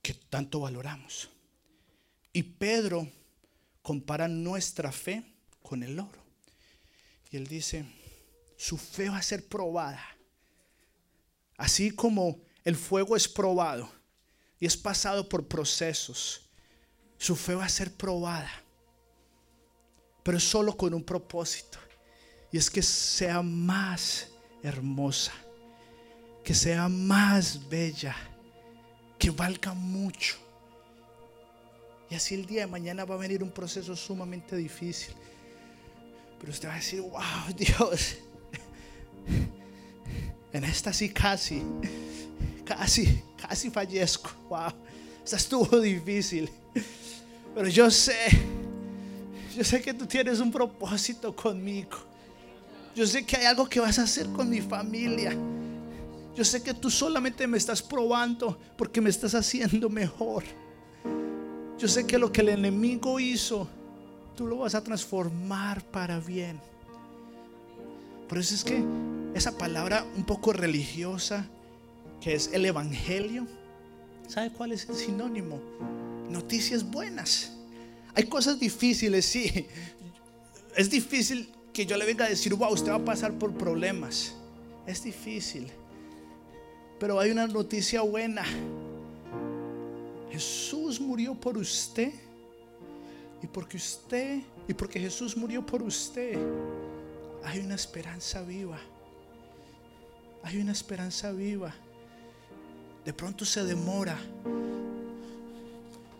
que 0.00 0.14
tanto 0.14 0.60
valoramos. 0.60 1.28
Y 2.32 2.42
Pedro 2.42 3.08
compara 3.82 4.28
nuestra 4.28 4.90
fe 4.90 5.24
con 5.62 5.82
el 5.82 5.98
oro. 5.98 6.22
Y 7.30 7.36
él 7.36 7.46
dice, 7.46 7.84
su 8.56 8.76
fe 8.76 9.08
va 9.08 9.18
a 9.18 9.22
ser 9.22 9.46
probada. 9.48 10.04
Así 11.56 11.90
como 11.90 12.40
el 12.64 12.76
fuego 12.76 13.16
es 13.16 13.28
probado 13.28 13.90
y 14.58 14.66
es 14.66 14.76
pasado 14.76 15.28
por 15.28 15.46
procesos 15.46 16.42
su 17.22 17.36
fe 17.36 17.54
va 17.54 17.66
a 17.66 17.68
ser 17.68 17.92
probada, 17.92 18.50
pero 20.24 20.40
solo 20.40 20.76
con 20.76 20.92
un 20.92 21.04
propósito, 21.04 21.78
y 22.50 22.58
es 22.58 22.68
que 22.68 22.82
sea 22.82 23.42
más 23.42 24.26
hermosa, 24.60 25.32
que 26.42 26.52
sea 26.52 26.88
más 26.88 27.68
bella, 27.68 28.16
que 29.20 29.30
valga 29.30 29.72
mucho. 29.72 30.34
Y 32.10 32.16
así 32.16 32.34
el 32.34 32.44
día 32.44 32.62
de 32.62 32.66
mañana 32.66 33.04
va 33.04 33.14
a 33.14 33.18
venir 33.18 33.40
un 33.44 33.52
proceso 33.52 33.94
sumamente 33.94 34.56
difícil. 34.56 35.14
Pero 36.40 36.50
usted 36.50 36.68
va 36.68 36.72
a 36.72 36.76
decir, 36.78 37.02
wow, 37.02 37.22
Dios, 37.56 38.16
en 40.52 40.64
esta 40.64 40.92
sí 40.92 41.08
casi, 41.10 41.62
casi, 42.64 43.22
casi 43.40 43.70
fallezco. 43.70 44.28
Wow, 44.48 44.72
esta 45.24 45.36
estuvo 45.36 45.80
difícil. 45.80 46.50
Pero 47.54 47.68
yo 47.68 47.90
sé, 47.90 48.16
yo 49.56 49.62
sé 49.62 49.82
que 49.82 49.92
tú 49.92 50.06
tienes 50.06 50.40
un 50.40 50.50
propósito 50.50 51.34
conmigo. 51.34 51.98
Yo 52.94 53.06
sé 53.06 53.24
que 53.24 53.36
hay 53.36 53.46
algo 53.46 53.68
que 53.68 53.80
vas 53.80 53.98
a 53.98 54.02
hacer 54.02 54.26
con 54.28 54.48
mi 54.48 54.60
familia. 54.60 55.36
Yo 56.34 56.44
sé 56.44 56.62
que 56.62 56.72
tú 56.72 56.90
solamente 56.90 57.46
me 57.46 57.58
estás 57.58 57.82
probando 57.82 58.58
porque 58.76 59.00
me 59.00 59.10
estás 59.10 59.34
haciendo 59.34 59.88
mejor. 59.88 60.44
Yo 61.78 61.88
sé 61.88 62.06
que 62.06 62.18
lo 62.18 62.32
que 62.32 62.40
el 62.42 62.50
enemigo 62.50 63.18
hizo, 63.20 63.68
tú 64.36 64.46
lo 64.46 64.58
vas 64.58 64.74
a 64.74 64.82
transformar 64.82 65.82
para 65.84 66.20
bien. 66.20 66.60
Por 68.28 68.38
eso 68.38 68.54
es 68.54 68.64
que 68.64 68.82
esa 69.34 69.58
palabra 69.58 70.06
un 70.16 70.24
poco 70.24 70.52
religiosa, 70.52 71.46
que 72.20 72.34
es 72.34 72.50
el 72.52 72.64
Evangelio, 72.64 73.46
¿sabe 74.28 74.50
cuál 74.50 74.72
es 74.72 74.88
el 74.88 74.96
sinónimo? 74.96 75.60
noticias 76.32 76.82
buenas. 76.82 77.52
Hay 78.14 78.24
cosas 78.24 78.58
difíciles, 78.58 79.24
sí. 79.26 79.66
Es 80.74 80.90
difícil 80.90 81.52
que 81.72 81.86
yo 81.86 81.96
le 81.96 82.06
venga 82.06 82.24
a 82.24 82.28
decir, 82.28 82.54
wow, 82.54 82.72
usted 82.72 82.90
va 82.90 82.96
a 82.96 83.04
pasar 83.04 83.38
por 83.38 83.52
problemas. 83.52 84.34
Es 84.86 85.04
difícil. 85.04 85.70
Pero 86.98 87.20
hay 87.20 87.30
una 87.30 87.46
noticia 87.46 88.00
buena. 88.00 88.44
Jesús 90.30 91.00
murió 91.00 91.34
por 91.34 91.58
usted. 91.58 92.12
Y 93.42 93.46
porque 93.46 93.76
usted, 93.76 94.40
y 94.68 94.72
porque 94.72 95.00
Jesús 95.00 95.36
murió 95.36 95.66
por 95.66 95.82
usted, 95.82 96.38
hay 97.44 97.58
una 97.58 97.74
esperanza 97.74 98.40
viva. 98.42 98.78
Hay 100.44 100.58
una 100.58 100.72
esperanza 100.72 101.32
viva. 101.32 101.74
De 103.04 103.12
pronto 103.12 103.44
se 103.44 103.64
demora, 103.64 104.16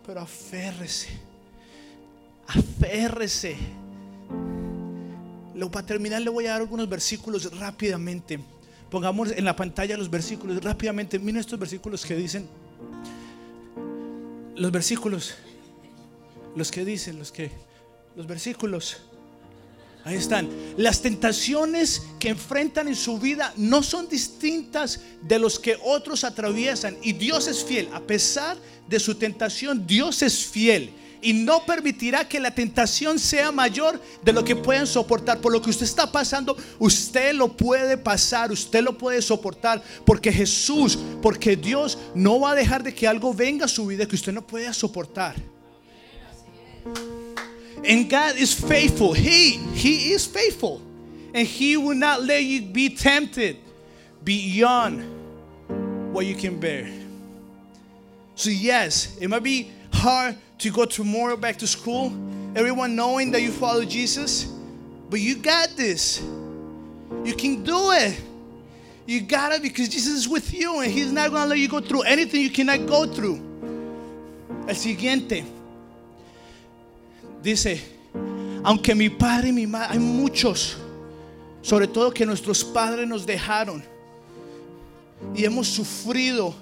pero 0.05 0.19
aférrese. 0.19 1.09
Aférrese. 2.47 3.55
Para 5.71 5.85
terminar 5.87 6.21
le 6.21 6.29
voy 6.29 6.45
a 6.45 6.51
dar 6.51 6.61
algunos 6.61 6.89
versículos 6.89 7.57
rápidamente. 7.57 8.39
Pongamos 8.89 9.31
en 9.31 9.45
la 9.45 9.55
pantalla 9.55 9.97
los 9.97 10.09
versículos 10.09 10.61
rápidamente. 10.63 11.17
Miren 11.17 11.39
estos 11.39 11.57
versículos 11.57 12.05
que 12.05 12.15
dicen. 12.15 12.47
Los 14.55 14.71
versículos. 14.71 15.35
Los 16.55 16.69
que 16.69 16.83
dicen, 16.85 17.17
los 17.17 17.31
que. 17.31 17.49
Los 18.15 18.27
versículos. 18.27 19.01
Ahí 20.05 20.15
están. 20.15 20.49
Las 20.75 21.01
tentaciones 21.01 22.01
que 22.19 22.29
enfrentan 22.29 22.89
en 22.89 22.95
su 22.95 23.19
vida 23.19 23.53
no 23.55 23.81
son 23.81 24.09
distintas 24.09 24.99
de 25.21 25.39
los 25.39 25.59
que 25.59 25.77
otros 25.81 26.25
atraviesan. 26.25 26.97
Y 27.01 27.13
Dios 27.13 27.47
es 27.47 27.63
fiel. 27.63 27.87
A 27.93 28.01
pesar 28.01 28.57
de 28.87 28.99
su 28.99 29.15
tentación, 29.15 29.87
Dios 29.87 30.21
es 30.21 30.45
fiel. 30.45 30.91
Y 31.21 31.31
no 31.31 31.65
permitirá 31.65 32.27
que 32.27 32.41
la 32.41 32.53
tentación 32.53 33.17
sea 33.17 33.49
mayor 33.53 34.01
de 34.23 34.33
lo 34.33 34.43
que 34.43 34.57
puedan 34.57 34.85
soportar. 34.85 35.39
Por 35.39 35.53
lo 35.53 35.61
que 35.61 35.69
usted 35.69 35.85
está 35.85 36.11
pasando, 36.11 36.57
usted 36.79 37.33
lo 37.33 37.55
puede 37.55 37.97
pasar, 37.97 38.51
usted 38.51 38.83
lo 38.83 38.97
puede 38.97 39.21
soportar. 39.21 39.81
Porque 40.05 40.33
Jesús, 40.33 40.99
porque 41.21 41.55
Dios 41.55 41.97
no 42.13 42.41
va 42.41 42.51
a 42.51 42.55
dejar 42.55 42.83
de 42.83 42.93
que 42.93 43.07
algo 43.07 43.33
venga 43.33 43.65
a 43.65 43.69
su 43.69 43.85
vida 43.85 44.05
que 44.05 44.17
usted 44.17 44.33
no 44.33 44.45
pueda 44.45 44.73
soportar. 44.73 45.35
And 47.83 48.09
God 48.09 48.37
is 48.37 48.53
faithful. 48.53 49.13
He 49.13 49.57
He 49.73 50.13
is 50.13 50.25
faithful. 50.25 50.81
And 51.33 51.47
He 51.47 51.77
will 51.77 51.95
not 51.95 52.21
let 52.21 52.43
you 52.43 52.61
be 52.61 52.89
tempted 52.89 53.57
beyond 54.23 55.03
what 56.13 56.25
you 56.25 56.35
can 56.35 56.59
bear. 56.59 56.89
So 58.35 58.49
yes, 58.49 59.17
it 59.19 59.27
might 59.27 59.43
be 59.43 59.71
hard 59.91 60.37
to 60.59 60.71
go 60.71 60.85
tomorrow 60.85 61.35
back 61.35 61.57
to 61.57 61.67
school, 61.67 62.11
everyone 62.55 62.95
knowing 62.95 63.31
that 63.31 63.41
you 63.41 63.51
follow 63.51 63.83
Jesus, 63.83 64.45
but 65.09 65.19
you 65.19 65.35
got 65.35 65.69
this. 65.75 66.21
You 67.23 67.33
can 67.35 67.63
do 67.63 67.91
it. 67.91 68.19
You 69.05 69.21
got 69.21 69.51
it 69.51 69.61
because 69.61 69.89
Jesus 69.89 70.13
is 70.13 70.29
with 70.29 70.53
you 70.53 70.79
and 70.79 70.91
He's 70.91 71.11
not 71.11 71.31
going 71.31 71.43
to 71.43 71.49
let 71.49 71.59
you 71.59 71.67
go 71.67 71.81
through 71.81 72.03
anything 72.03 72.41
you 72.41 72.49
cannot 72.49 72.85
go 72.85 73.05
through. 73.05 73.41
El 74.67 74.75
siguiente 74.75 75.43
dice, 77.43 77.81
aunque 78.63 78.95
mi 78.95 79.09
padre 79.09 79.49
y 79.49 79.53
mi 79.53 79.67
madre, 79.67 79.93
hay 79.93 79.99
muchos, 79.99 80.77
sobre 81.61 81.87
todo 81.87 82.13
que 82.13 82.25
nuestros 82.25 82.63
padres 82.63 83.07
nos 83.07 83.25
dejaron 83.25 83.83
y 85.35 85.43
hemos 85.45 85.67
sufrido 85.67 86.55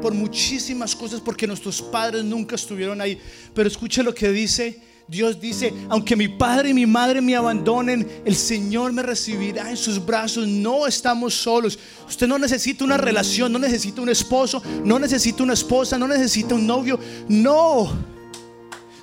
por 0.00 0.14
muchísimas 0.14 0.96
cosas 0.96 1.20
porque 1.20 1.46
nuestros 1.46 1.82
padres 1.82 2.24
nunca 2.24 2.54
estuvieron 2.54 3.00
ahí. 3.00 3.18
Pero 3.54 3.68
escuche 3.68 4.02
lo 4.02 4.14
que 4.14 4.30
dice. 4.30 4.80
Dios 5.08 5.38
dice, 5.38 5.74
aunque 5.90 6.16
mi 6.16 6.28
padre 6.28 6.70
y 6.70 6.74
mi 6.74 6.86
madre 6.86 7.20
me 7.20 7.36
abandonen, 7.36 8.08
el 8.24 8.34
Señor 8.34 8.92
me 8.92 9.02
recibirá 9.02 9.68
en 9.68 9.76
sus 9.76 10.02
brazos. 10.04 10.46
No 10.46 10.86
estamos 10.86 11.34
solos. 11.34 11.78
Usted 12.08 12.26
no 12.26 12.38
necesita 12.38 12.84
una 12.84 12.96
relación, 12.96 13.52
no 13.52 13.58
necesita 13.58 14.00
un 14.00 14.08
esposo, 14.08 14.62
no 14.84 14.98
necesita 14.98 15.42
una 15.42 15.52
esposa, 15.52 15.98
no 15.98 16.08
necesita 16.08 16.54
un 16.54 16.66
novio. 16.66 16.98
No. 17.28 18.11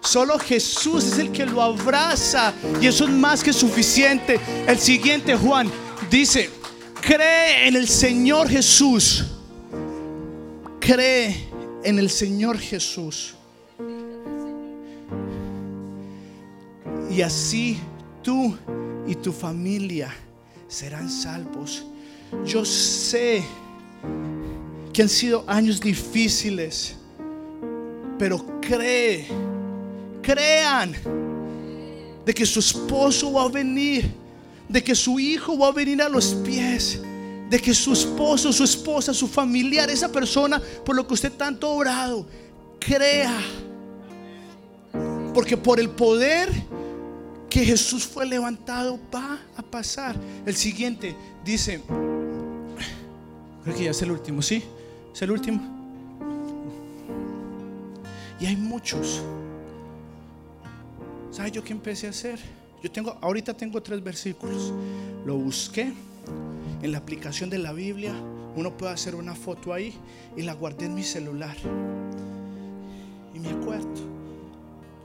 Solo 0.01 0.39
Jesús 0.39 1.03
es 1.05 1.19
el 1.19 1.31
que 1.31 1.45
lo 1.45 1.61
abraza 1.61 2.53
y 2.81 2.87
eso 2.87 3.05
es 3.05 3.09
más 3.11 3.43
que 3.43 3.53
suficiente. 3.53 4.39
El 4.67 4.77
siguiente, 4.77 5.35
Juan, 5.35 5.69
dice, 6.09 6.49
cree 7.01 7.67
en 7.67 7.75
el 7.75 7.87
Señor 7.87 8.49
Jesús. 8.49 9.25
Cree 10.79 11.49
en 11.83 11.99
el 11.99 12.09
Señor 12.09 12.57
Jesús. 12.57 13.35
Y 17.11 17.21
así 17.21 17.79
tú 18.23 18.55
y 19.07 19.15
tu 19.15 19.31
familia 19.31 20.13
serán 20.67 21.09
salvos. 21.09 21.85
Yo 22.45 22.63
sé 22.63 23.43
que 24.93 25.01
han 25.01 25.09
sido 25.09 25.43
años 25.47 25.81
difíciles, 25.81 26.95
pero 28.17 28.59
cree 28.61 29.27
crean 30.21 30.95
de 32.25 32.33
que 32.33 32.45
su 32.45 32.59
esposo 32.59 33.33
va 33.33 33.43
a 33.43 33.49
venir, 33.49 34.11
de 34.67 34.83
que 34.83 34.93
su 34.93 35.19
hijo 35.19 35.57
va 35.57 35.69
a 35.69 35.71
venir 35.71 36.01
a 36.01 36.09
los 36.09 36.35
pies, 36.35 37.01
de 37.49 37.59
que 37.59 37.73
su 37.73 37.93
esposo, 37.93 38.53
su 38.53 38.63
esposa, 38.63 39.13
su 39.13 39.27
familiar, 39.27 39.89
esa 39.89 40.11
persona 40.11 40.61
por 40.85 40.95
lo 40.95 41.07
que 41.07 41.15
usted 41.15 41.31
tanto 41.33 41.67
ha 41.67 41.71
orado, 41.71 42.27
crea. 42.79 43.35
Porque 45.33 45.57
por 45.57 45.79
el 45.79 45.89
poder 45.89 46.51
que 47.49 47.65
Jesús 47.65 48.05
fue 48.05 48.25
levantado 48.25 48.99
va 49.13 49.39
a 49.57 49.63
pasar. 49.63 50.15
El 50.45 50.55
siguiente 50.55 51.15
dice, 51.43 51.81
creo 53.63 53.75
que 53.75 53.85
ya 53.85 53.91
es 53.91 54.01
el 54.01 54.11
último, 54.11 54.41
¿sí? 54.41 54.63
Es 55.13 55.21
el 55.21 55.31
último. 55.31 55.59
Y 58.39 58.45
hay 58.45 58.55
muchos 58.55 59.21
¿Sabe 61.31 61.51
yo 61.51 61.63
qué 61.63 61.73
empecé 61.73 62.07
a 62.07 62.09
hacer? 62.09 62.39
Yo 62.81 62.91
tengo, 62.91 63.17
ahorita 63.21 63.53
tengo 63.53 63.81
tres 63.81 64.03
versículos. 64.03 64.73
Lo 65.25 65.35
busqué 65.35 65.91
en 66.81 66.91
la 66.91 66.97
aplicación 66.97 67.49
de 67.49 67.57
la 67.57 67.73
Biblia. 67.73 68.13
Uno 68.55 68.75
puede 68.75 68.93
hacer 68.93 69.15
una 69.15 69.35
foto 69.35 69.73
ahí 69.73 69.93
y 70.35 70.41
la 70.41 70.53
guardé 70.53 70.85
en 70.85 70.95
mi 70.95 71.03
celular. 71.03 71.55
Y 73.33 73.39
me 73.39 73.49
acuerdo. 73.49 74.19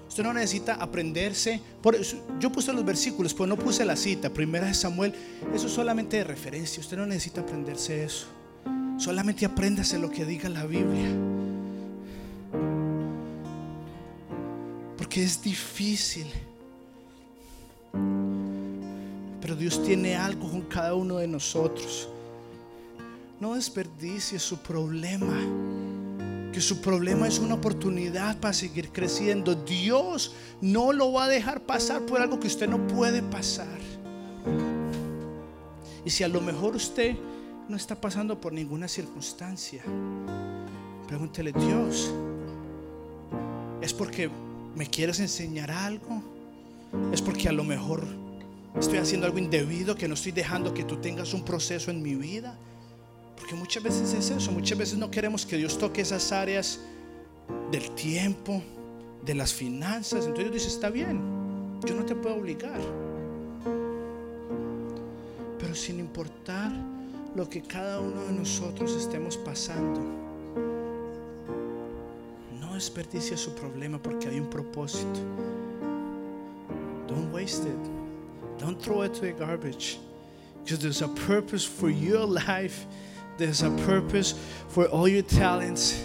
Usted 0.08 0.22
no 0.22 0.32
necesita 0.32 0.74
aprenderse. 0.74 1.60
Por 1.82 1.96
yo 2.38 2.52
puse 2.52 2.72
los 2.72 2.84
versículos, 2.84 3.34
pero 3.34 3.48
no 3.48 3.56
puse 3.56 3.84
la 3.84 3.96
cita. 3.96 4.30
Primera 4.30 4.66
de 4.66 4.74
Samuel. 4.74 5.12
Eso 5.52 5.66
es 5.66 5.72
solamente 5.72 6.18
de 6.18 6.24
referencia. 6.24 6.80
Usted 6.80 6.96
no 6.96 7.06
necesita 7.06 7.40
aprenderse 7.40 8.04
eso. 8.04 8.26
Solamente 8.96 9.44
apréndase 9.44 9.98
lo 9.98 10.10
que 10.10 10.24
diga 10.24 10.48
la 10.48 10.64
Biblia. 10.66 11.08
Porque 15.14 15.26
es 15.26 15.40
difícil. 15.40 16.26
Pero 19.40 19.54
Dios 19.54 19.80
tiene 19.84 20.16
algo 20.16 20.50
con 20.50 20.62
cada 20.62 20.96
uno 20.96 21.18
de 21.18 21.28
nosotros. 21.28 22.08
No 23.38 23.54
desperdicie 23.54 24.40
su 24.40 24.58
problema. 24.58 25.38
Que 26.52 26.60
su 26.60 26.80
problema 26.80 27.28
es 27.28 27.38
una 27.38 27.54
oportunidad 27.54 28.40
para 28.40 28.52
seguir 28.52 28.90
creciendo. 28.90 29.54
Dios 29.54 30.34
no 30.60 30.92
lo 30.92 31.12
va 31.12 31.26
a 31.26 31.28
dejar 31.28 31.60
pasar 31.60 32.04
por 32.06 32.20
algo 32.20 32.40
que 32.40 32.48
usted 32.48 32.68
no 32.68 32.84
puede 32.88 33.22
pasar. 33.22 33.78
Y 36.04 36.10
si 36.10 36.24
a 36.24 36.28
lo 36.28 36.40
mejor 36.40 36.74
usted 36.74 37.14
no 37.68 37.76
está 37.76 37.94
pasando 37.94 38.40
por 38.40 38.52
ninguna 38.52 38.88
circunstancia, 38.88 39.84
pregúntele, 41.06 41.52
Dios, 41.52 42.12
es 43.80 43.94
porque 43.94 44.28
¿Me 44.74 44.86
quieres 44.86 45.20
enseñar 45.20 45.70
algo? 45.70 46.22
Es 47.12 47.22
porque 47.22 47.48
a 47.48 47.52
lo 47.52 47.62
mejor 47.62 48.04
estoy 48.78 48.98
haciendo 48.98 49.26
algo 49.26 49.38
indebido, 49.38 49.94
que 49.94 50.08
no 50.08 50.14
estoy 50.14 50.32
dejando 50.32 50.74
que 50.74 50.84
tú 50.84 50.96
tengas 50.96 51.32
un 51.32 51.44
proceso 51.44 51.90
en 51.90 52.02
mi 52.02 52.14
vida. 52.16 52.58
Porque 53.36 53.54
muchas 53.54 53.82
veces 53.82 54.12
es 54.12 54.30
eso, 54.30 54.50
muchas 54.50 54.76
veces 54.76 54.98
no 54.98 55.10
queremos 55.10 55.46
que 55.46 55.56
Dios 55.56 55.78
toque 55.78 56.00
esas 56.00 56.32
áreas 56.32 56.80
del 57.70 57.90
tiempo, 57.92 58.62
de 59.24 59.34
las 59.34 59.52
finanzas. 59.52 60.26
Entonces 60.26 60.50
Dios 60.50 60.54
dice, 60.54 60.68
está 60.68 60.90
bien, 60.90 61.20
yo 61.86 61.94
no 61.94 62.04
te 62.04 62.14
puedo 62.16 62.36
obligar. 62.36 62.80
Pero 65.58 65.74
sin 65.74 66.00
importar 66.00 66.72
lo 67.36 67.48
que 67.48 67.62
cada 67.62 68.00
uno 68.00 68.22
de 68.24 68.32
nosotros 68.32 68.92
estemos 68.96 69.36
pasando 69.36 70.23
desperdicia 72.74 73.36
su 73.36 73.54
problema 73.54 73.98
porque 73.98 74.28
hay 74.28 74.38
un 74.38 74.48
propósito. 74.48 75.20
Don't 77.08 77.32
waste 77.32 77.64
it. 77.64 77.78
Don't 78.58 78.80
throw 78.80 79.02
it 79.02 79.14
to 79.14 79.20
the 79.20 79.32
garbage. 79.32 79.98
Because 80.62 80.78
there's 80.78 81.02
a 81.02 81.08
purpose 81.26 81.64
for 81.64 81.90
your 81.90 82.26
life. 82.26 82.86
There's 83.36 83.62
a 83.62 83.70
purpose 83.86 84.34
for 84.68 84.86
all 84.86 85.08
your 85.08 85.22
talents. 85.22 86.04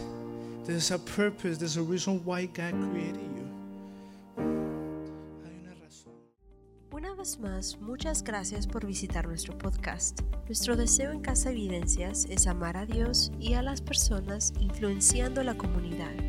There's 0.65 0.91
a 0.91 0.99
purpose. 0.99 1.57
There's 1.57 1.77
a 1.77 1.83
reason 1.83 2.23
why 2.25 2.45
God 2.45 2.73
created 2.91 3.21
you. 3.21 3.39
Una 6.91 7.15
vez 7.15 7.39
más, 7.39 7.77
muchas 7.79 8.23
gracias 8.23 8.67
por 8.67 8.85
visitar 8.85 9.27
nuestro 9.27 9.57
podcast. 9.57 10.19
Nuestro 10.47 10.75
deseo 10.75 11.11
en 11.11 11.21
Casa 11.21 11.51
Evidencias 11.51 12.25
es 12.29 12.47
amar 12.47 12.75
a 12.75 12.85
Dios 12.85 13.31
y 13.39 13.53
a 13.53 13.61
las 13.61 13.79
personas 13.81 14.51
influenciando 14.59 15.43
la 15.43 15.55
comunidad. 15.55 16.28